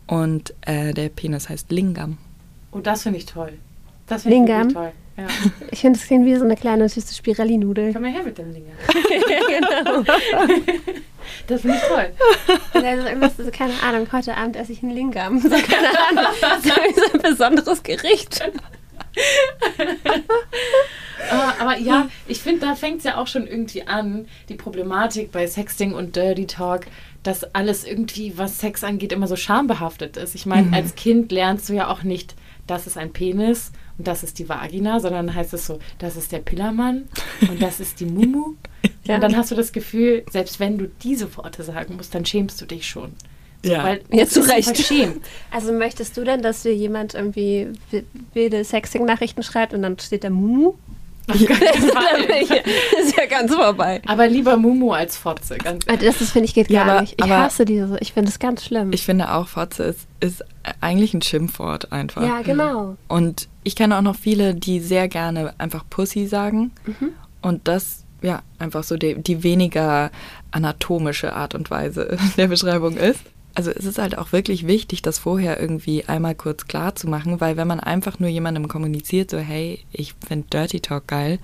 [0.06, 2.18] Und äh, der Penis heißt Lingam.
[2.72, 3.52] Oh, das finde ich toll.
[4.08, 4.94] Das finde ich toll.
[5.18, 5.28] Ja.
[5.72, 7.94] Ich finde, das klingt wie so eine kleine süße Spirelli-Nudel.
[7.94, 8.76] Komm mal her mit dem Lingam.
[9.48, 10.04] genau.
[11.48, 12.14] Das finde ich toll.
[12.74, 15.42] Also irgendwas, so, keine Ahnung, heute Abend esse ich einen Lingam.
[15.42, 16.32] So, keine Ahnung.
[16.64, 18.50] So, so ein besonderes Gericht.
[21.30, 25.34] aber, aber, ja, ich finde, da fängt es ja auch schon irgendwie an, die Problematik
[25.34, 26.86] bei Sexting und Dirty Talk,
[27.24, 30.34] dass alles irgendwie, was Sex angeht, immer so schambehaftet ist.
[30.34, 30.74] Ich meine, mhm.
[30.74, 32.36] als Kind lernst du ja auch nicht,
[32.68, 36.32] das ist ein Penis und das ist die Vagina, sondern heißt es so, das ist
[36.32, 37.08] der Pillermann
[37.50, 38.56] und das ist die Mumu.
[39.04, 39.16] ja.
[39.16, 42.62] Und dann hast du das Gefühl, selbst wenn du diese Worte sagen musst, dann schämst
[42.62, 43.14] du dich schon.
[43.64, 44.92] Ja, weil ja zu Recht.
[45.52, 47.70] Also möchtest du denn, dass dir jemand irgendwie
[48.34, 50.76] wilde Sexing-Nachrichten schreibt und dann steht da Mumu?
[51.30, 54.02] Auf ist ja ganz vorbei.
[54.06, 55.58] Aber lieber Mumu als Fotze.
[55.58, 57.22] Ganz also das finde ich geht gar ja, aber, nicht.
[57.22, 57.98] Ich hasse diese.
[58.00, 58.92] Ich finde es ganz schlimm.
[58.94, 60.44] Ich finde auch Fotze ist, ist
[60.80, 62.24] eigentlich ein Schimpfwort einfach.
[62.24, 62.96] Ja, genau.
[63.08, 66.72] Und ich kenne auch noch viele, die sehr gerne einfach Pussy sagen.
[66.86, 67.10] Mhm.
[67.42, 70.12] Und das ja einfach so die, die weniger
[70.52, 73.20] anatomische Art und Weise der Beschreibung ist
[73.58, 77.42] also es ist halt auch wirklich wichtig, das vorher irgendwie einmal kurz klar zu machen,
[77.42, 81.40] weil wenn man einfach nur jemandem kommuniziert, so hey, ich finde Dirty Talk geil,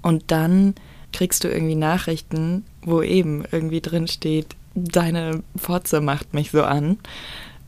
[0.00, 0.74] und dann
[1.12, 6.96] kriegst du irgendwie Nachrichten, wo eben irgendwie drin steht, deine Fotze macht mich so an.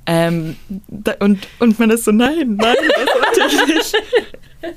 [0.06, 0.56] Ähm,
[0.88, 3.96] da, und, und man ist so, nein, nein, das wollte ich nicht.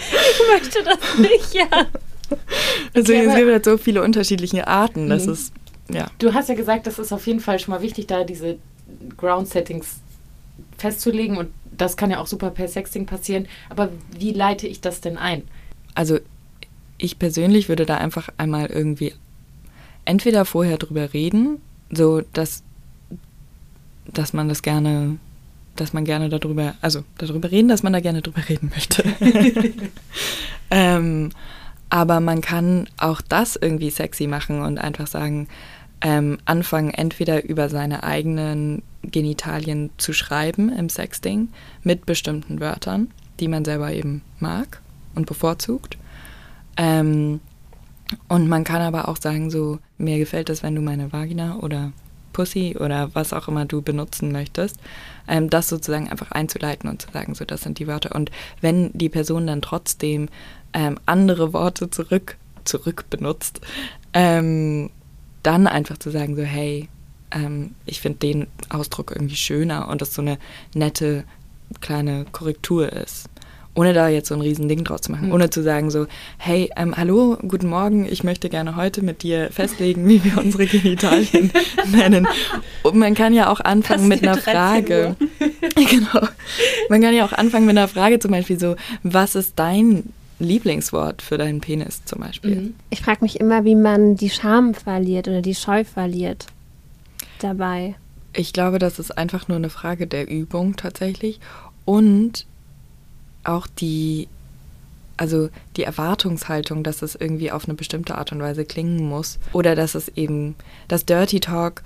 [0.00, 1.86] ich möchte das nicht, ja.
[2.92, 5.32] Also okay, es gibt halt so viele unterschiedliche Arten, dass mhm.
[5.32, 5.52] es
[5.92, 6.06] ja.
[6.18, 8.58] Du hast ja gesagt, das ist auf jeden Fall schon mal wichtig, da diese
[9.16, 10.00] Ground Settings
[10.78, 13.46] festzulegen und das kann ja auch super per Sexting passieren.
[13.68, 15.42] Aber wie leite ich das denn ein?
[15.94, 16.18] Also
[16.98, 19.14] ich persönlich würde da einfach einmal irgendwie
[20.04, 22.62] entweder vorher drüber reden, so dass,
[24.12, 25.18] dass man das gerne,
[25.76, 29.04] dass man gerne darüber, also darüber reden, dass man da gerne drüber reden möchte.
[30.70, 31.30] ähm,
[31.92, 35.48] aber man kann auch das irgendwie sexy machen und einfach sagen,
[36.02, 41.48] ähm, anfangen, entweder über seine eigenen Genitalien zu schreiben im Sexting
[41.82, 43.10] mit bestimmten Wörtern,
[43.40, 44.80] die man selber eben mag
[45.14, 45.96] und bevorzugt.
[46.76, 47.40] Ähm,
[48.28, 51.92] und man kann aber auch sagen, so, mir gefällt es, wenn du meine Vagina oder
[52.32, 54.78] Pussy oder was auch immer du benutzen möchtest,
[55.28, 58.14] ähm, das sozusagen einfach einzuleiten und zu sagen, so, das sind die Wörter.
[58.14, 60.28] Und wenn die Person dann trotzdem
[60.72, 63.60] ähm, andere Worte zurück, zurück benutzt,
[64.14, 64.90] ähm,
[65.42, 66.88] dann einfach zu sagen, so, hey,
[67.32, 70.38] ähm, ich finde den Ausdruck irgendwie schöner und das so eine
[70.74, 71.24] nette
[71.80, 73.28] kleine Korrektur ist.
[73.74, 75.28] Ohne da jetzt so ein riesen Ding draus zu machen.
[75.28, 75.32] Mhm.
[75.32, 79.48] Ohne zu sagen so, hey, ähm, hallo, guten Morgen, ich möchte gerne heute mit dir
[79.50, 81.50] festlegen, wie wir unsere Genitalien
[81.90, 82.28] nennen.
[82.82, 85.16] Und man kann ja auch anfangen mit einer Frage.
[85.74, 86.28] genau.
[86.90, 91.22] Man kann ja auch anfangen mit einer Frage zum Beispiel so, was ist dein Lieblingswort
[91.22, 92.56] für deinen Penis zum Beispiel?
[92.56, 92.74] Mhm.
[92.90, 96.46] Ich frage mich immer, wie man die Scham verliert oder die Scheu verliert
[97.40, 97.94] dabei.
[98.34, 101.40] Ich glaube, das ist einfach nur eine Frage der Übung tatsächlich
[101.84, 102.46] und
[103.44, 104.28] auch die,
[105.16, 109.74] also die Erwartungshaltung, dass es irgendwie auf eine bestimmte Art und Weise klingen muss oder
[109.74, 110.54] dass es eben,
[110.88, 111.82] das Dirty Talk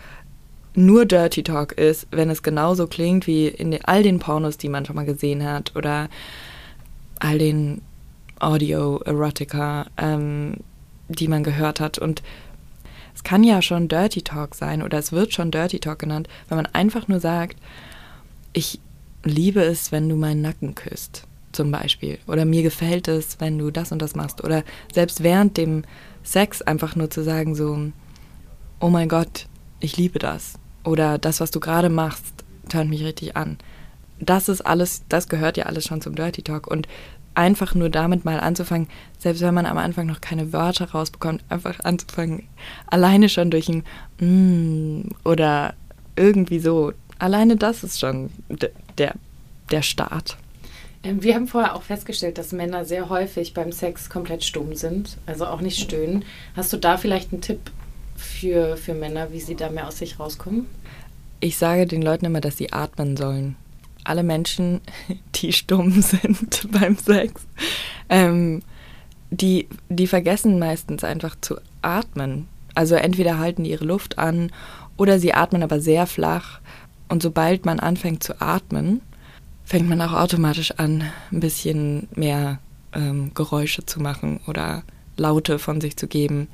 [0.75, 4.85] nur Dirty Talk ist, wenn es genauso klingt wie in all den Pornos, die man
[4.85, 6.09] schon mal gesehen hat oder
[7.19, 7.81] all den
[8.41, 10.59] Audio-Erotica, ähm,
[11.09, 11.99] die man gehört hat.
[11.99, 12.23] Und
[13.15, 16.57] es kann ja schon Dirty Talk sein oder es wird schon Dirty Talk genannt, wenn
[16.57, 17.57] man einfach nur sagt,
[18.53, 18.81] ich
[19.25, 22.19] liebe es, wenn du meinen Nacken küsst, zum Beispiel.
[22.27, 24.45] Oder mir gefällt es, wenn du das und das machst.
[24.45, 25.85] Oder selbst während dem
[26.23, 27.91] Sex einfach nur zu sagen, so,
[28.81, 29.47] oh mein Gott,
[29.81, 30.55] ich liebe das.
[30.85, 33.59] Oder das, was du gerade machst, tönt mich richtig an.
[34.19, 36.67] Das ist alles, das gehört ja alles schon zum Dirty Talk.
[36.67, 36.89] Und
[37.37, 41.81] einfach nur damit mal anzufangen, selbst wenn man am Anfang noch keine Wörter rausbekommt, einfach
[41.81, 42.45] anzufangen,
[42.87, 43.85] alleine schon durch ein
[44.21, 45.75] mm oder
[46.17, 46.93] irgendwie so.
[47.19, 48.31] Alleine das ist schon
[48.99, 49.15] der,
[49.71, 50.37] der Start.
[51.03, 55.19] Ähm, wir haben vorher auch festgestellt, dass Männer sehr häufig beim Sex komplett stumm sind,
[55.27, 56.25] also auch nicht stöhnen.
[56.57, 57.71] Hast du da vielleicht einen Tipp,
[58.17, 60.67] für, für Männer, wie sie da mehr aus sich rauskommen?
[61.41, 63.57] Ich sage den Leuten immer, dass sie atmen sollen.
[64.07, 64.81] Alle Menschen,
[65.35, 67.47] die stumm sind beim Sex,
[68.09, 68.63] ähm,
[69.31, 72.47] die, die vergessen meistens einfach zu atmen.
[72.75, 74.51] Also entweder halten die ihre Luft an
[74.97, 76.61] oder sie atmen aber sehr flach.
[77.09, 79.01] Und sobald man anfängt zu atmen,
[79.65, 82.59] fängt man auch automatisch an, ein bisschen mehr
[82.93, 84.83] ähm, Geräusche zu machen oder
[85.17, 86.49] Laute von sich zu geben.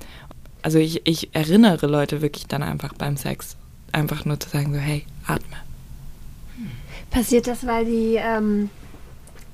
[0.62, 3.56] Also ich, ich erinnere Leute wirklich dann einfach beim Sex,
[3.92, 5.56] einfach nur zu sagen so, hey, atme.
[7.12, 8.70] Passiert das, weil die ähm,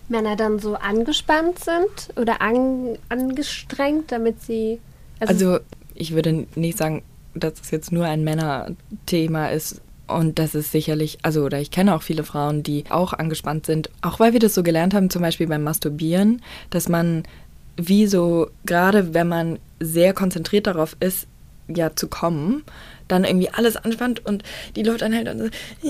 [0.09, 4.81] Männer dann so angespannt sind oder an, angestrengt, damit sie...
[5.21, 7.03] Also, also ich würde nicht sagen,
[7.35, 11.95] dass es jetzt nur ein Männerthema ist, und das ist sicherlich, also, oder ich kenne
[11.95, 15.21] auch viele Frauen, die auch angespannt sind, auch weil wir das so gelernt haben, zum
[15.21, 16.41] Beispiel beim Masturbieren,
[16.71, 17.25] dass man
[17.77, 21.27] wie so, gerade wenn man sehr konzentriert darauf ist,
[21.69, 22.65] ja, zu kommen,
[23.09, 24.43] dann irgendwie alles anspannt und
[24.77, 25.51] die Leute anhält und,
[25.83, 25.89] so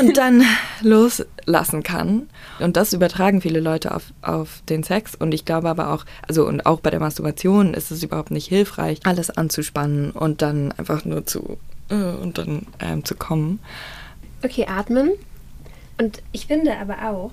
[0.00, 0.44] und dann
[0.82, 2.28] loslassen kann.
[2.58, 5.14] Und das übertragen viele Leute auf, auf den Sex.
[5.14, 8.46] Und ich glaube aber auch, also und auch bei der Masturbation ist es überhaupt nicht
[8.46, 13.60] hilfreich, alles anzuspannen und dann einfach nur zu äh, und dann ähm, zu kommen.
[14.42, 15.10] Okay, atmen.
[15.98, 17.32] Und ich finde aber auch,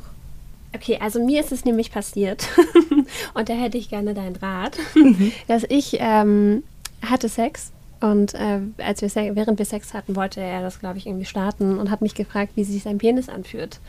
[0.76, 2.48] okay, also mir ist es nämlich passiert,
[3.34, 5.32] und da hätte ich gerne deinen Rat, mhm.
[5.48, 6.64] dass ich ähm,
[7.10, 11.08] hatte Sex und äh, als wir während wir Sex hatten, wollte er das, glaube ich,
[11.08, 13.80] irgendwie starten und hat mich gefragt, wie sich sein Penis anfühlt.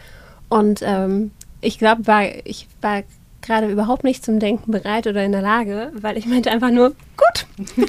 [0.49, 3.03] Und ähm, ich glaube, war, ich war
[3.43, 6.95] gerade überhaupt nicht zum Denken bereit oder in der Lage, weil ich meinte einfach nur,
[7.17, 7.47] gut.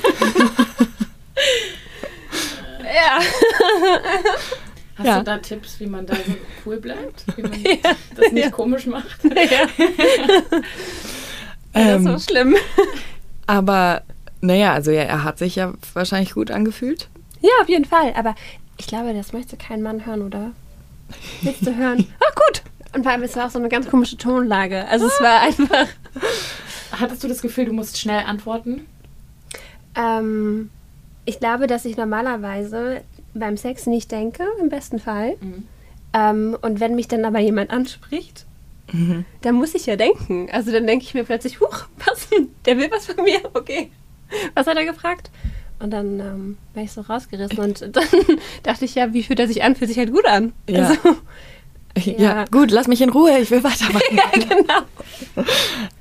[2.83, 3.19] ja.
[4.97, 5.19] Hast ja.
[5.19, 7.23] du da Tipps, wie man da so cool bleibt?
[7.37, 7.91] Wie man ja.
[8.15, 8.51] das nicht ja.
[8.51, 9.23] komisch macht?
[9.23, 9.67] Ja.
[11.73, 12.55] ähm, das ist so schlimm.
[13.47, 14.03] Aber
[14.41, 17.09] naja, also ja, er hat sich ja wahrscheinlich gut angefühlt.
[17.41, 18.13] Ja, auf jeden Fall.
[18.15, 18.35] Aber
[18.77, 20.51] ich glaube, das möchte kein Mann hören, oder?
[21.41, 22.07] Willst du hören?
[22.19, 22.63] Ah, gut.
[22.95, 24.87] Und vor allem, es war auch so eine ganz komische Tonlage.
[24.87, 25.87] Also es war einfach.
[26.91, 28.87] Hattest du das Gefühl, du musst schnell antworten?
[29.95, 30.69] Ähm,
[31.25, 33.01] ich glaube, dass ich normalerweise
[33.33, 35.35] beim Sex nicht denke, im besten Fall.
[35.39, 35.67] Mhm.
[36.13, 38.45] Ähm, und wenn mich dann aber jemand anspricht,
[38.91, 39.25] mhm.
[39.41, 40.49] dann muss ich ja denken.
[40.51, 42.27] Also dann denke ich mir plötzlich, huch, was?
[42.65, 43.39] Der will was von mir?
[43.53, 43.91] Okay.
[44.55, 45.31] Was hat er gefragt?
[45.79, 48.05] Und dann ähm, war ich so rausgerissen und dann
[48.63, 49.75] dachte ich, ja, wie fühlt er sich an?
[49.75, 50.53] Fühlt sich halt gut an.
[50.69, 50.87] Ja.
[50.87, 50.99] Also,
[52.11, 52.17] ja.
[52.17, 52.45] ja.
[52.45, 54.01] gut, lass mich in Ruhe, ich will weitermachen.
[54.11, 55.45] ja, genau.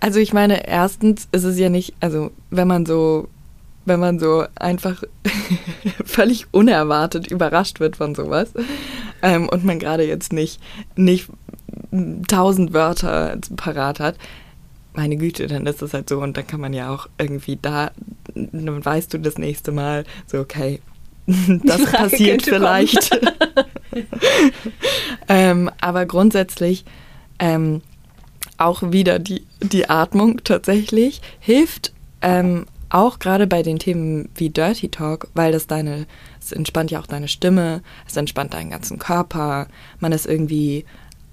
[0.00, 3.28] Also ich meine, erstens ist es ja nicht, also wenn man so,
[3.84, 5.04] wenn man so einfach
[6.04, 8.50] völlig unerwartet überrascht wird von sowas
[9.22, 10.60] ähm, und man gerade jetzt nicht,
[10.96, 11.28] nicht
[12.26, 14.16] tausend Wörter parat hat,
[14.94, 17.92] meine Güte, dann ist das halt so und dann kann man ja auch irgendwie da,
[18.34, 20.80] dann weißt du das nächste Mal, so okay,
[21.26, 23.18] das passiert vielleicht.
[25.28, 26.84] ähm, aber grundsätzlich
[27.38, 27.82] ähm,
[28.56, 34.88] auch wieder die, die Atmung tatsächlich hilft ähm, auch gerade bei den Themen wie Dirty
[34.88, 36.06] Talk, weil das deine,
[36.40, 39.68] es entspannt ja auch deine Stimme, es entspannt deinen ganzen Körper,
[40.00, 40.84] man ist irgendwie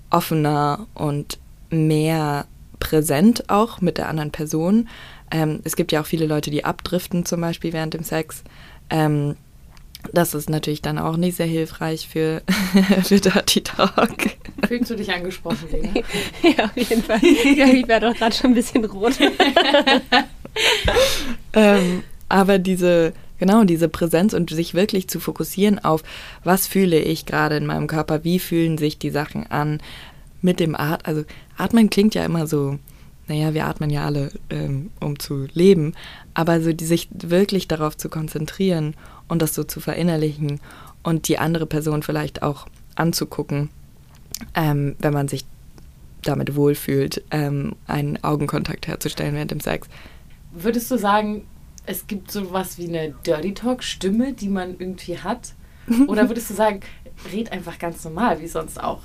[0.10, 1.40] offener und
[1.70, 2.46] mehr
[2.80, 4.90] präsent auch mit der anderen Person.
[5.32, 8.44] Ähm, es gibt ja auch viele Leute, die abdriften zum Beispiel während dem Sex.
[8.90, 9.36] Ähm,
[10.14, 12.42] das ist natürlich dann auch nicht sehr hilfreich für,
[13.04, 14.38] für Dirty Talk.
[14.68, 15.94] Fühlst du dich angesprochen, Lena?
[16.58, 17.20] ja, auf jeden Fall.
[17.24, 19.14] Ich werde doch gerade schon ein bisschen rot.
[21.54, 26.04] ähm, aber diese, genau, diese Präsenz und sich wirklich zu fokussieren auf,
[26.44, 29.82] was fühle ich gerade in meinem Körper, wie fühlen sich die Sachen an,
[30.42, 31.24] mit dem Atmen, also
[31.58, 32.80] Atmen klingt ja immer so,
[33.28, 35.94] naja, wir atmen ja alle, ähm, um zu leben,
[36.34, 38.96] aber so die, sich wirklich darauf zu konzentrieren
[39.28, 40.60] und das so zu verinnerlichen
[41.04, 43.70] und die andere Person vielleicht auch anzugucken,
[44.54, 45.46] ähm, wenn man sich
[46.22, 49.88] damit wohlfühlt, ähm, einen Augenkontakt herzustellen während dem Sex.
[50.52, 51.46] Würdest du sagen,
[51.86, 55.54] es gibt so was wie eine Dirty Talk-Stimme, die man irgendwie hat?
[56.08, 56.80] Oder würdest du sagen,
[57.32, 59.02] red einfach ganz normal, wie sonst auch?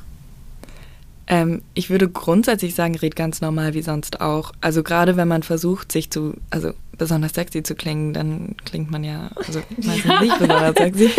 [1.30, 4.50] Ähm, ich würde grundsätzlich sagen, red ganz normal wie sonst auch.
[4.60, 9.04] Also gerade wenn man versucht, sich zu, also besonders sexy zu klingen, dann klingt man
[9.04, 10.20] ja, also meistens ja.
[10.20, 11.10] nicht besonders sexy.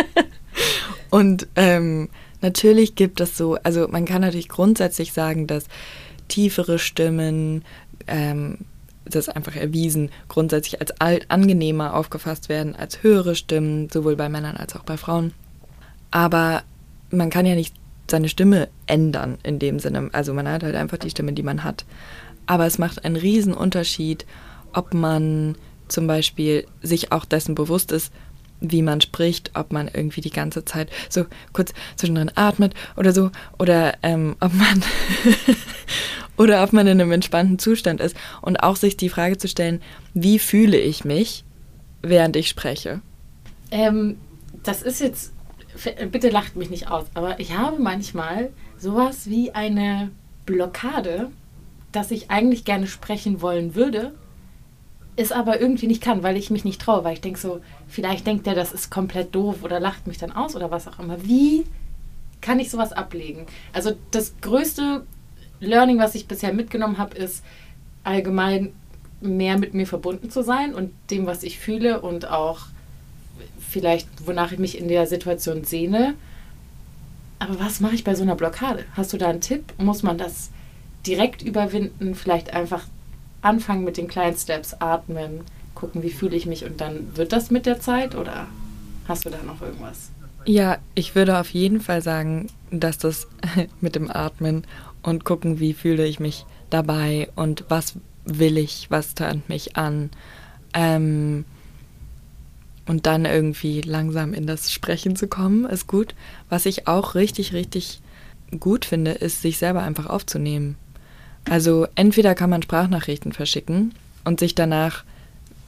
[1.10, 2.08] Und ähm,
[2.40, 5.66] natürlich gibt es so, also man kann natürlich grundsätzlich sagen, dass
[6.26, 7.62] tiefere Stimmen,
[8.08, 8.58] ähm,
[9.04, 14.56] das ist einfach erwiesen, grundsätzlich als angenehmer aufgefasst werden als höhere Stimmen, sowohl bei Männern
[14.56, 15.32] als auch bei Frauen.
[16.10, 16.64] Aber
[17.10, 17.74] man kann ja nicht
[18.12, 20.10] seine Stimme ändern in dem Sinne.
[20.12, 21.84] Also man hat halt einfach die Stimme, die man hat.
[22.46, 24.26] Aber es macht einen riesen Unterschied,
[24.72, 25.56] ob man
[25.88, 28.12] zum Beispiel sich auch dessen bewusst ist,
[28.60, 33.30] wie man spricht, ob man irgendwie die ganze Zeit so kurz zwischendrin atmet oder so,
[33.58, 34.84] oder ähm, ob man
[36.36, 39.80] oder ob man in einem entspannten Zustand ist und auch sich die Frage zu stellen,
[40.14, 41.44] wie fühle ich mich,
[42.02, 43.00] während ich spreche.
[43.70, 44.16] Ähm,
[44.62, 45.32] das ist jetzt,
[46.10, 50.10] bitte lacht mich nicht aus, aber ich habe manchmal sowas wie eine
[50.46, 51.30] Blockade,
[51.92, 54.12] dass ich eigentlich gerne sprechen wollen würde,
[55.16, 58.26] es aber irgendwie nicht kann, weil ich mich nicht traue, weil ich denke so, vielleicht
[58.26, 61.22] denkt der, das ist komplett doof oder lacht mich dann aus oder was auch immer.
[61.22, 61.64] Wie
[62.40, 63.46] kann ich sowas ablegen?
[63.72, 65.06] Also das größte
[65.60, 67.44] Learning, was ich bisher mitgenommen habe, ist
[68.04, 68.72] allgemein
[69.20, 72.66] mehr mit mir verbunden zu sein und dem, was ich fühle und auch
[73.72, 76.14] vielleicht, wonach ich mich in der Situation sehne.
[77.38, 78.84] Aber was mache ich bei so einer Blockade?
[78.94, 79.72] Hast du da einen Tipp?
[79.78, 80.50] Muss man das
[81.06, 82.14] direkt überwinden?
[82.14, 82.84] Vielleicht einfach
[83.40, 85.40] anfangen mit den kleinen Steps, atmen,
[85.74, 88.46] gucken, wie fühle ich mich und dann wird das mit der Zeit oder
[89.08, 90.10] hast du da noch irgendwas?
[90.44, 93.26] Ja, ich würde auf jeden Fall sagen, dass das
[93.80, 94.64] mit dem Atmen
[95.02, 100.10] und gucken, wie fühle ich mich dabei und was will ich, was tönt mich an.
[100.74, 101.44] Ähm,
[102.86, 106.14] und dann irgendwie langsam in das Sprechen zu kommen, ist gut.
[106.48, 108.00] Was ich auch richtig, richtig
[108.58, 110.76] gut finde, ist, sich selber einfach aufzunehmen.
[111.48, 115.04] Also entweder kann man Sprachnachrichten verschicken und sich danach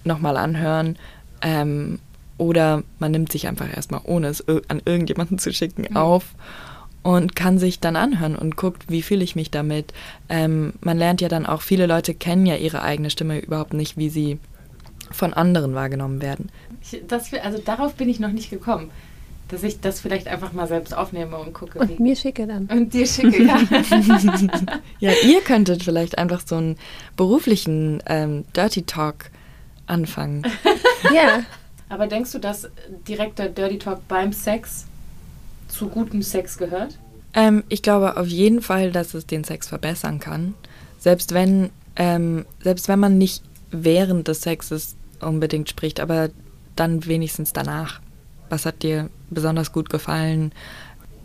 [0.05, 0.97] nochmal anhören,
[1.41, 1.99] ähm,
[2.37, 5.97] oder man nimmt sich einfach erstmal, ohne es an irgendjemanden zu schicken, mhm.
[5.97, 6.35] auf
[7.03, 9.93] und kann sich dann anhören und guckt, wie fühle ich mich damit.
[10.29, 13.97] Ähm, man lernt ja dann auch, viele Leute kennen ja ihre eigene Stimme überhaupt nicht,
[13.97, 14.39] wie sie
[15.11, 16.51] von anderen wahrgenommen werden.
[16.83, 18.91] Ich, das, also darauf bin ich noch nicht gekommen,
[19.49, 21.79] dass ich das vielleicht einfach mal selbst aufnehme und gucke.
[21.79, 22.03] Und wie.
[22.03, 22.67] mir schicke dann.
[22.67, 23.61] Und dir schicke, ja.
[25.01, 26.77] ja, ihr könntet vielleicht einfach so einen
[27.17, 29.31] beruflichen ähm, Dirty Talk
[29.87, 30.43] anfangen.
[31.15, 31.43] ja.
[31.89, 32.69] Aber denkst du, dass
[33.07, 34.87] direkter Dirty Talk beim Sex
[35.69, 36.99] zu gutem Sex gehört?
[37.35, 40.55] Ähm, ich glaube auf jeden Fall, dass es den Sex verbessern kann.
[40.99, 43.43] Selbst wenn, ähm, selbst wenn man nicht
[43.83, 46.31] während des Sexes unbedingt spricht, aber
[46.77, 48.01] dann wenigstens danach.
[48.49, 50.53] Was hat dir besonders gut gefallen?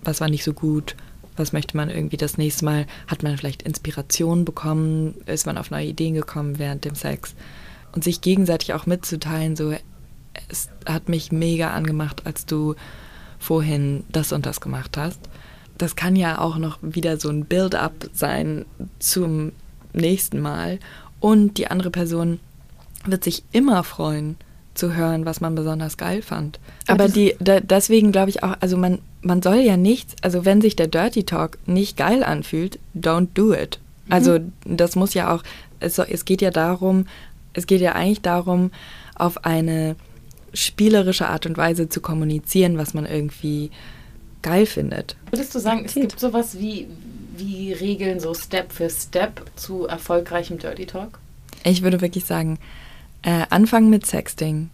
[0.03, 0.95] Was war nicht so gut?
[1.35, 2.85] Was möchte man irgendwie das nächste Mal?
[3.07, 5.15] Hat man vielleicht Inspiration bekommen?
[5.25, 7.35] Ist man auf neue Ideen gekommen während dem Sex?
[7.93, 9.73] Und sich gegenseitig auch mitzuteilen, so,
[10.49, 12.75] es hat mich mega angemacht, als du
[13.39, 15.19] vorhin das und das gemacht hast.
[15.77, 18.65] Das kann ja auch noch wieder so ein Build-up sein
[18.99, 19.53] zum
[19.93, 20.79] nächsten Mal.
[21.19, 22.39] Und die andere Person
[23.05, 24.37] wird sich immer freuen
[24.73, 26.59] zu hören, was man besonders geil fand.
[26.87, 30.61] Aber die, da, deswegen glaube ich auch, also man, man soll ja nichts, also wenn
[30.61, 33.79] sich der Dirty Talk nicht geil anfühlt, don't do it.
[34.05, 34.13] Mhm.
[34.13, 35.43] Also das muss ja auch,
[35.79, 37.07] es, es geht ja darum,
[37.53, 38.71] es geht ja eigentlich darum,
[39.15, 39.95] auf eine
[40.53, 43.71] spielerische Art und Weise zu kommunizieren, was man irgendwie
[44.41, 45.15] geil findet.
[45.29, 46.87] Würdest du sagen, es gibt sowas wie,
[47.39, 51.19] wie Regeln, so Step für Step zu erfolgreichem Dirty Talk?
[51.63, 52.59] Ich würde wirklich sagen,
[53.21, 54.69] äh, anfangen mit Sexting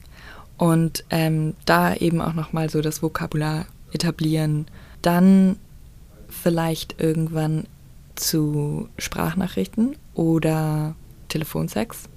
[0.58, 4.68] und ähm, da eben auch nochmal so das Vokabular etablieren.
[5.02, 5.58] Dann
[6.30, 7.66] vielleicht irgendwann
[8.16, 10.96] zu Sprachnachrichten oder
[11.30, 12.10] Telefonsex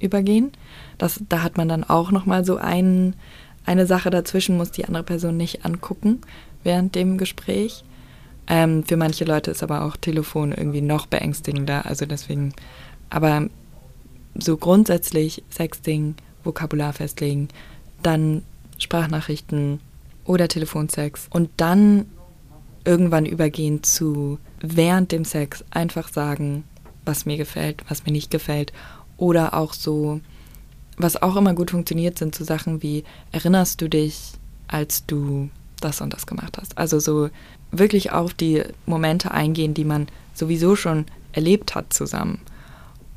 [0.00, 0.52] übergehen.
[0.98, 3.14] Das, da hat man dann auch nochmal so ein,
[3.64, 6.20] eine Sache dazwischen, muss die andere Person nicht angucken
[6.62, 7.84] während dem Gespräch.
[8.48, 11.86] Ähm, für manche Leute ist aber auch Telefon irgendwie noch beängstigender.
[11.86, 12.54] Also deswegen,
[13.10, 13.48] aber
[14.38, 17.48] so grundsätzlich Sexting, Vokabular festlegen,
[18.02, 18.42] dann
[18.78, 19.80] Sprachnachrichten
[20.24, 22.06] oder Telefonsex und dann
[22.84, 26.64] irgendwann übergehen zu während dem Sex einfach sagen,
[27.04, 28.72] was mir gefällt, was mir nicht gefällt
[29.16, 30.20] oder auch so,
[30.96, 34.32] was auch immer gut funktioniert, sind so Sachen wie, erinnerst du dich,
[34.68, 36.76] als du das und das gemacht hast?
[36.78, 37.28] Also so
[37.78, 42.40] wirklich auf die Momente eingehen, die man sowieso schon erlebt hat zusammen.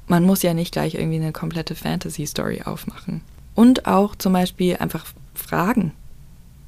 [0.07, 3.21] Man muss ja nicht gleich irgendwie eine komplette Fantasy-Story aufmachen.
[3.55, 5.93] Und auch zum Beispiel einfach Fragen.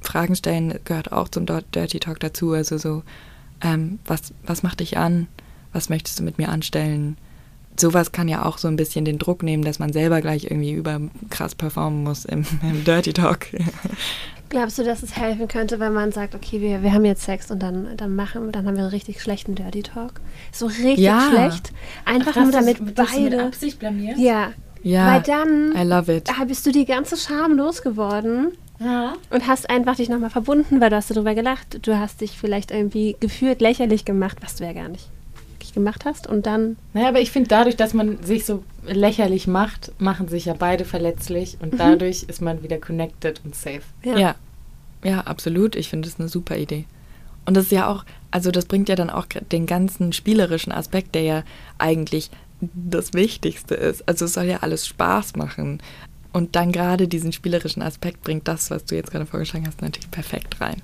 [0.00, 2.52] Fragen stellen gehört auch zum Dirty Talk dazu.
[2.52, 3.02] Also so,
[3.60, 5.26] ähm, was, was macht dich an?
[5.72, 7.16] Was möchtest du mit mir anstellen?
[7.78, 10.72] sowas kann ja auch so ein bisschen den Druck nehmen, dass man selber gleich irgendwie
[10.72, 11.00] über
[11.30, 13.46] krass performen muss im, im Dirty Talk.
[14.52, 17.50] Glaubst du, dass es helfen könnte, wenn man sagt, okay, wir, wir haben jetzt Sex
[17.50, 20.20] und dann, dann machen, dann haben wir einen richtig schlechten Dirty Talk?
[20.52, 21.26] So richtig ja.
[21.30, 21.72] schlecht.
[22.04, 23.36] Einfach Ach, nur damit ist, beide.
[23.36, 24.18] Mit Absicht blamiert?
[24.18, 24.52] Ja.
[24.82, 25.14] Ja.
[25.14, 26.28] Weil dann I love it.
[26.46, 28.52] bist du die ganze Scham losgeworden.
[28.78, 29.14] Ja.
[29.30, 31.86] Und hast einfach dich nochmal verbunden, weil du hast darüber gelacht.
[31.86, 35.08] Du hast dich vielleicht irgendwie gefühlt lächerlich gemacht, was du ja gar nicht
[35.72, 36.76] wirklich gemacht hast und dann.
[36.94, 40.84] Naja, aber ich finde, dadurch, dass man sich so lächerlich macht, machen sich ja beide
[40.84, 41.78] verletzlich und mhm.
[41.78, 43.82] dadurch ist man wieder connected und safe.
[44.04, 44.34] Ja, ja,
[45.04, 45.76] ja absolut.
[45.76, 46.84] Ich finde das eine super Idee.
[47.44, 51.14] Und das ist ja auch, also das bringt ja dann auch den ganzen spielerischen Aspekt,
[51.14, 51.42] der ja
[51.78, 54.08] eigentlich das Wichtigste ist.
[54.08, 55.80] Also es soll ja alles Spaß machen.
[56.32, 60.10] Und dann gerade diesen spielerischen Aspekt bringt das, was du jetzt gerade vorgeschlagen hast, natürlich
[60.10, 60.80] perfekt rein.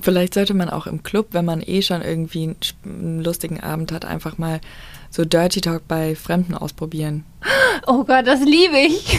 [0.00, 4.04] Vielleicht sollte man auch im Club, wenn man eh schon irgendwie einen lustigen Abend hat,
[4.04, 4.60] einfach mal
[5.10, 7.24] so Dirty Talk bei Fremden ausprobieren.
[7.86, 9.18] Oh Gott, das liebe ich.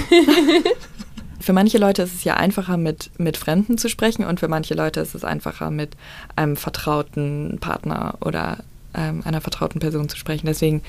[1.39, 4.73] für manche Leute ist es ja einfacher, mit, mit Fremden zu sprechen und für manche
[4.73, 5.97] Leute ist es einfacher, mit
[6.35, 8.59] einem vertrauten Partner oder
[8.95, 10.47] ähm, einer vertrauten Person zu sprechen.
[10.47, 10.81] Deswegen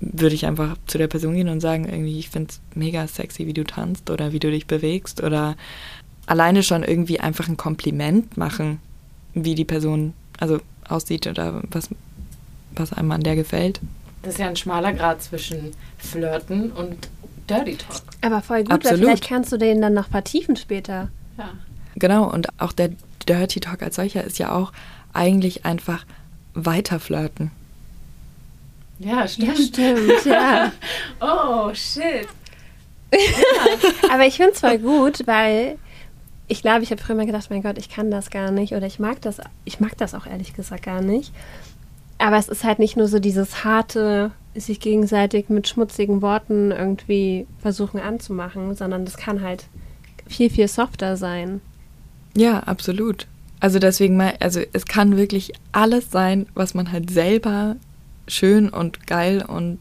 [0.00, 3.46] würde ich einfach zu der Person gehen und sagen, irgendwie, ich finde es mega sexy,
[3.46, 5.56] wie du tanzt oder wie du dich bewegst oder
[6.26, 8.80] alleine schon irgendwie einfach ein Kompliment machen,
[9.34, 11.88] wie die Person also aussieht oder was,
[12.74, 13.80] was einem an der gefällt.
[14.22, 17.08] Das ist ja ein schmaler Grad zwischen Flirten und
[17.48, 18.02] Dirty Talk.
[18.20, 19.00] Aber voll gut, Absolut.
[19.00, 21.08] weil vielleicht kannst du den dann noch vertiefen später.
[21.38, 21.50] Ja.
[21.96, 22.90] Genau, und auch der
[23.28, 24.72] Dirty Talk als solcher ist ja auch
[25.12, 26.04] eigentlich einfach
[26.54, 27.50] weiter flirten.
[28.98, 29.48] Ja, stimmt.
[29.48, 30.72] Ja, stimmt, ja.
[31.20, 32.28] oh, shit.
[33.12, 33.18] Ja.
[34.12, 35.78] Aber ich finde es voll gut, weil
[36.50, 38.84] ich glaube, ich habe früher mal gedacht, mein Gott, ich kann das gar nicht oder
[38.84, 41.32] ich mag das, ich mag das auch ehrlich gesagt gar nicht.
[42.18, 47.46] Aber es ist halt nicht nur so dieses harte, sich gegenseitig mit schmutzigen Worten irgendwie
[47.60, 49.66] versuchen anzumachen, sondern das kann halt
[50.26, 51.60] viel, viel softer sein.
[52.36, 53.28] Ja, absolut.
[53.60, 57.76] Also deswegen mal, also es kann wirklich alles sein, was man halt selber
[58.26, 59.78] schön und geil und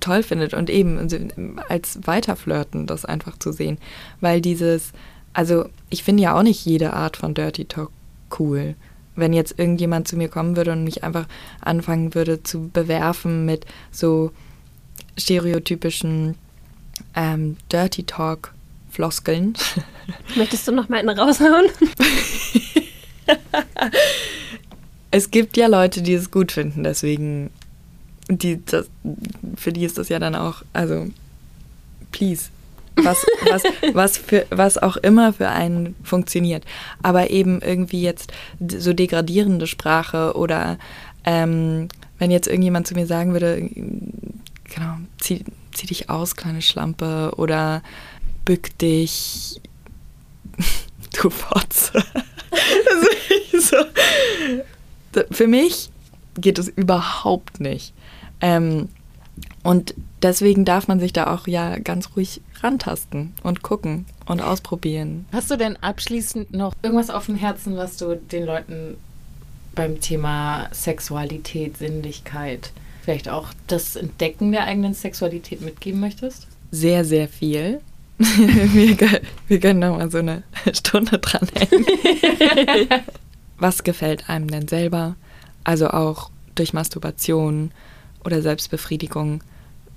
[0.00, 3.78] toll findet und eben als Weiterflirten das einfach zu sehen.
[4.20, 4.92] Weil dieses,
[5.34, 7.90] also ich finde ja auch nicht jede Art von Dirty Talk
[8.38, 8.74] cool.
[9.16, 11.26] Wenn jetzt irgendjemand zu mir kommen würde und mich einfach
[11.60, 14.32] anfangen würde zu bewerfen mit so
[15.16, 16.36] stereotypischen
[17.14, 18.54] ähm, Dirty Talk
[18.90, 19.54] Floskeln.
[20.36, 21.66] Möchtest du noch mal einen raushauen?
[25.10, 27.50] es gibt ja Leute, die es gut finden, deswegen
[28.28, 28.88] die, das,
[29.56, 31.08] für die ist das ja dann auch, also,
[32.12, 32.50] please.
[32.96, 36.64] Was, was, was, für, was auch immer für einen funktioniert.
[37.02, 38.32] Aber eben irgendwie jetzt
[38.66, 40.78] so degradierende Sprache oder
[41.24, 41.88] ähm,
[42.18, 43.68] wenn jetzt irgendjemand zu mir sagen würde,
[44.64, 47.82] genau, zieh, zieh dich aus, kleine Schlampe oder
[48.44, 49.60] bück dich,
[51.20, 52.04] du Fotze.
[53.60, 53.76] so.
[55.30, 55.90] Für mich
[56.36, 57.92] geht es überhaupt nicht.
[58.40, 58.88] Ähm,
[59.62, 65.26] und deswegen darf man sich da auch ja ganz ruhig rantasten und gucken und ausprobieren.
[65.32, 68.96] Hast du denn abschließend noch irgendwas auf dem Herzen, was du den Leuten
[69.74, 72.72] beim Thema Sexualität, Sinnlichkeit,
[73.02, 76.46] vielleicht auch das Entdecken der eigenen Sexualität mitgeben möchtest?
[76.70, 77.80] Sehr, sehr viel.
[78.18, 81.84] wir, können, wir können noch mal so eine Stunde dranhängen.
[83.58, 85.16] was gefällt einem denn selber?
[85.64, 87.72] Also auch durch Masturbation,
[88.24, 89.42] oder Selbstbefriedigung,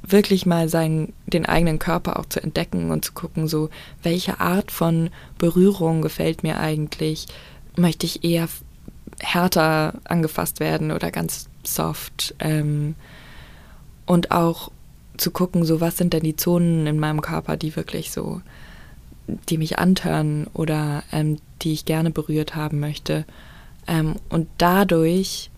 [0.04, 3.70] wirklich mal seinen, den eigenen Körper auch zu entdecken und zu gucken, so,
[4.04, 7.28] welche Art von Berührung gefällt mir eigentlich?
[7.76, 8.48] Möchte ich eher
[9.20, 12.36] härter angefasst werden oder ganz soft?
[12.40, 12.96] Ähm,
[14.06, 14.72] und auch
[15.18, 18.42] zu gucken, so, was sind denn die Zonen in meinem Körper, die wirklich so,
[19.50, 23.26] die mich antören oder ähm, die ich gerne berührt haben möchte.
[23.88, 25.50] Ähm, und dadurch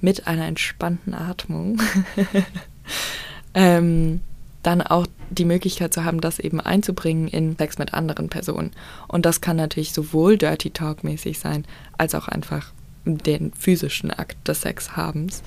[0.00, 1.80] mit einer entspannten Atmung
[3.54, 4.20] ähm,
[4.62, 8.72] dann auch die Möglichkeit zu haben, das eben einzubringen in Sex mit anderen Personen.
[9.06, 11.64] Und das kann natürlich sowohl Dirty Talk mäßig sein,
[11.96, 12.72] als auch einfach
[13.04, 15.42] den physischen Akt des Sexhabens.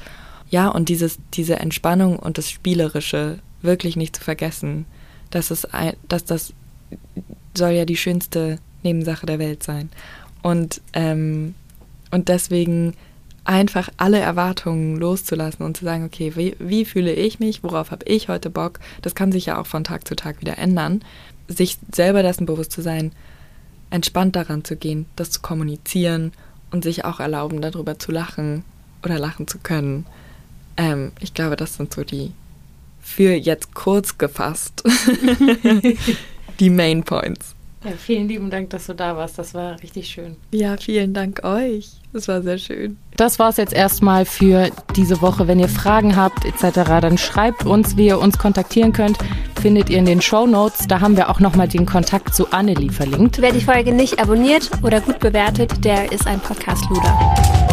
[0.49, 4.85] Ja, und dieses, diese Entspannung und das Spielerische wirklich nicht zu vergessen,
[5.29, 6.53] dass, es ein, dass das
[7.55, 9.89] soll ja die schönste Nebensache der Welt sein.
[10.41, 11.55] Und, ähm,
[12.09, 12.95] und deswegen
[13.43, 18.05] einfach alle Erwartungen loszulassen und zu sagen, okay, wie, wie fühle ich mich, worauf habe
[18.05, 21.03] ich heute Bock, das kann sich ja auch von Tag zu Tag wieder ändern,
[21.47, 23.11] sich selber dessen bewusst zu sein,
[23.89, 26.31] entspannt daran zu gehen, das zu kommunizieren
[26.71, 28.63] und sich auch erlauben, darüber zu lachen
[29.03, 30.05] oder lachen zu können.
[30.77, 32.31] Ähm, ich glaube, das sind so die,
[33.01, 34.83] für jetzt kurz gefasst,
[36.59, 37.55] die Main Points.
[37.83, 39.39] Ja, vielen lieben Dank, dass du da warst.
[39.39, 40.37] Das war richtig schön.
[40.51, 42.00] Ja, vielen Dank euch.
[42.13, 42.97] Das war sehr schön.
[43.15, 45.47] Das war es jetzt erstmal für diese Woche.
[45.47, 49.17] Wenn ihr Fragen habt etc., dann schreibt uns, wie ihr uns kontaktieren könnt.
[49.61, 50.87] Findet ihr in den Show Notes.
[50.87, 53.41] Da haben wir auch nochmal den Kontakt zu Annelie verlinkt.
[53.41, 57.70] Wer die Folge nicht abonniert oder gut bewertet, der ist ein Podcast-Luder.